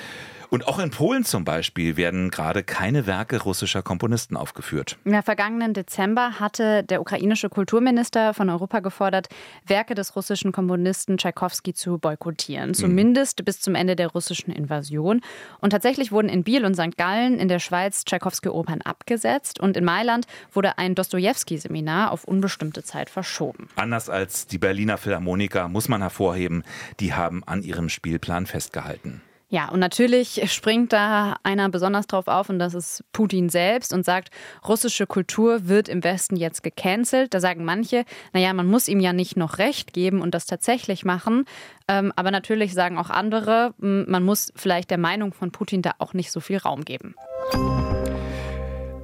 Und 0.52 0.68
auch 0.68 0.78
in 0.78 0.90
Polen 0.90 1.24
zum 1.24 1.46
Beispiel 1.46 1.96
werden 1.96 2.30
gerade 2.30 2.62
keine 2.62 3.06
Werke 3.06 3.42
russischer 3.42 3.80
Komponisten 3.80 4.36
aufgeführt. 4.36 4.98
Im 5.06 5.22
vergangenen 5.22 5.72
Dezember 5.72 6.40
hatte 6.40 6.84
der 6.84 7.00
ukrainische 7.00 7.48
Kulturminister 7.48 8.34
von 8.34 8.50
Europa 8.50 8.80
gefordert, 8.80 9.30
Werke 9.66 9.94
des 9.94 10.14
russischen 10.14 10.52
Komponisten 10.52 11.16
Tschaikowski 11.16 11.72
zu 11.72 11.96
boykottieren, 11.96 12.68
mhm. 12.68 12.74
zumindest 12.74 13.38
mhm. 13.38 13.44
bis 13.46 13.60
zum 13.62 13.74
Ende 13.74 13.96
der 13.96 14.08
russischen 14.08 14.52
Invasion. 14.52 15.22
Und 15.62 15.70
tatsächlich 15.70 16.12
wurden 16.12 16.28
in 16.28 16.44
Biel 16.44 16.66
und 16.66 16.74
St. 16.74 16.98
Gallen 16.98 17.38
in 17.38 17.48
der 17.48 17.58
Schweiz 17.58 18.04
Tschaikowski-Opern 18.04 18.82
abgesetzt 18.82 19.58
und 19.58 19.78
in 19.78 19.86
Mailand 19.86 20.26
wurde 20.52 20.76
ein 20.76 20.94
Dostojewski-Seminar 20.94 22.10
auf 22.10 22.24
unbestimmte 22.24 22.82
Zeit 22.82 23.08
verschoben. 23.08 23.68
Anders 23.76 24.10
als 24.10 24.48
die 24.48 24.58
Berliner 24.58 24.98
Philharmoniker 24.98 25.68
muss 25.68 25.88
man 25.88 26.02
hervorheben, 26.02 26.62
die 27.00 27.14
haben 27.14 27.42
an 27.42 27.62
ihrem 27.62 27.88
Spielplan 27.88 28.44
festgehalten. 28.44 29.22
Ja, 29.52 29.68
und 29.68 29.80
natürlich 29.80 30.50
springt 30.50 30.94
da 30.94 31.36
einer 31.42 31.68
besonders 31.68 32.06
drauf 32.06 32.26
auf 32.26 32.48
und 32.48 32.58
das 32.58 32.72
ist 32.72 33.04
Putin 33.12 33.50
selbst 33.50 33.92
und 33.92 34.02
sagt, 34.02 34.30
russische 34.66 35.06
Kultur 35.06 35.68
wird 35.68 35.90
im 35.90 36.02
Westen 36.02 36.36
jetzt 36.36 36.62
gecancelt. 36.62 37.34
Da 37.34 37.38
sagen 37.38 37.62
manche, 37.62 38.06
naja, 38.32 38.54
man 38.54 38.66
muss 38.66 38.88
ihm 38.88 38.98
ja 38.98 39.12
nicht 39.12 39.36
noch 39.36 39.58
Recht 39.58 39.92
geben 39.92 40.22
und 40.22 40.34
das 40.34 40.46
tatsächlich 40.46 41.04
machen. 41.04 41.44
Ähm, 41.86 42.14
aber 42.16 42.30
natürlich 42.30 42.72
sagen 42.72 42.96
auch 42.96 43.10
andere, 43.10 43.74
man 43.76 44.22
muss 44.22 44.54
vielleicht 44.56 44.90
der 44.90 44.96
Meinung 44.96 45.34
von 45.34 45.52
Putin 45.52 45.82
da 45.82 45.92
auch 45.98 46.14
nicht 46.14 46.32
so 46.32 46.40
viel 46.40 46.56
Raum 46.56 46.86
geben. 46.86 47.14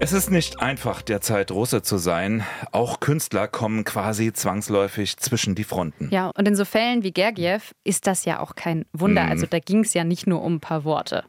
Es 0.00 0.12
ist 0.12 0.30
nicht 0.30 0.60
einfach, 0.60 1.02
derzeit 1.02 1.50
Russe 1.50 1.82
zu 1.82 1.98
sein. 1.98 2.44
Auch 2.70 3.00
Künstler 3.00 3.48
kommen 3.48 3.82
quasi 3.82 4.32
zwangsläufig 4.32 5.16
zwischen 5.16 5.56
die 5.56 5.64
Fronten. 5.64 6.08
Ja, 6.12 6.28
und 6.28 6.46
in 6.46 6.54
so 6.54 6.64
Fällen 6.64 7.02
wie 7.02 7.10
Gergiev 7.10 7.74
ist 7.82 8.06
das 8.06 8.24
ja 8.24 8.38
auch 8.38 8.54
kein 8.54 8.84
Wunder. 8.92 9.24
Mhm. 9.24 9.30
Also 9.32 9.46
da 9.46 9.58
ging 9.58 9.80
es 9.80 9.94
ja 9.94 10.04
nicht 10.04 10.28
nur 10.28 10.42
um 10.42 10.54
ein 10.54 10.60
paar 10.60 10.84
Worte. 10.84 11.24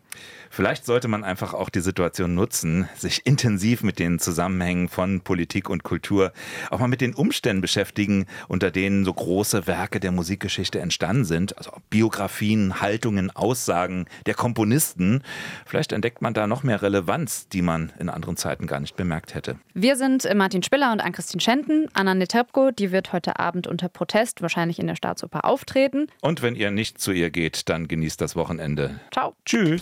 Vielleicht 0.49 0.85
sollte 0.85 1.07
man 1.07 1.23
einfach 1.23 1.53
auch 1.53 1.69
die 1.69 1.79
Situation 1.79 2.33
nutzen, 2.33 2.89
sich 2.95 3.25
intensiv 3.25 3.83
mit 3.83 3.99
den 3.99 4.19
Zusammenhängen 4.19 4.89
von 4.89 5.21
Politik 5.21 5.69
und 5.69 5.83
Kultur, 5.83 6.33
auch 6.71 6.79
mal 6.79 6.87
mit 6.87 7.01
den 7.01 7.13
Umständen 7.13 7.61
beschäftigen, 7.61 8.25
unter 8.47 8.71
denen 8.71 9.05
so 9.05 9.13
große 9.13 9.67
Werke 9.67 9.99
der 9.99 10.11
Musikgeschichte 10.11 10.79
entstanden 10.79 11.25
sind. 11.25 11.57
Also 11.57 11.71
Biografien, 11.89 12.81
Haltungen, 12.81 13.29
Aussagen 13.31 14.05
der 14.25 14.33
Komponisten. 14.33 15.23
Vielleicht 15.65 15.91
entdeckt 15.91 16.21
man 16.21 16.33
da 16.33 16.47
noch 16.47 16.63
mehr 16.63 16.81
Relevanz, 16.81 17.47
die 17.47 17.61
man 17.61 17.91
in 17.99 18.09
anderen 18.09 18.35
Zeiten 18.35 18.65
gar 18.65 18.79
nicht 18.79 18.95
bemerkt 18.95 19.35
hätte. 19.35 19.57
Wir 19.73 19.95
sind 19.95 20.27
Martin 20.35 20.63
Spiller 20.63 20.91
und 20.91 20.99
Ann-Christine 20.99 21.41
Schenten. 21.41 21.87
Anna 21.93 22.15
Netrebko, 22.15 22.71
die 22.71 22.91
wird 22.91 23.13
heute 23.13 23.39
Abend 23.39 23.67
unter 23.67 23.87
Protest 23.87 24.41
wahrscheinlich 24.41 24.79
in 24.79 24.87
der 24.87 24.95
Staatsoper 24.95 25.45
auftreten. 25.45 26.07
Und 26.21 26.41
wenn 26.41 26.55
ihr 26.55 26.71
nicht 26.71 26.99
zu 26.99 27.11
ihr 27.11 27.29
geht, 27.29 27.69
dann 27.69 27.87
genießt 27.87 28.19
das 28.19 28.35
Wochenende. 28.35 28.99
Ciao. 29.11 29.35
Tschüss. 29.45 29.81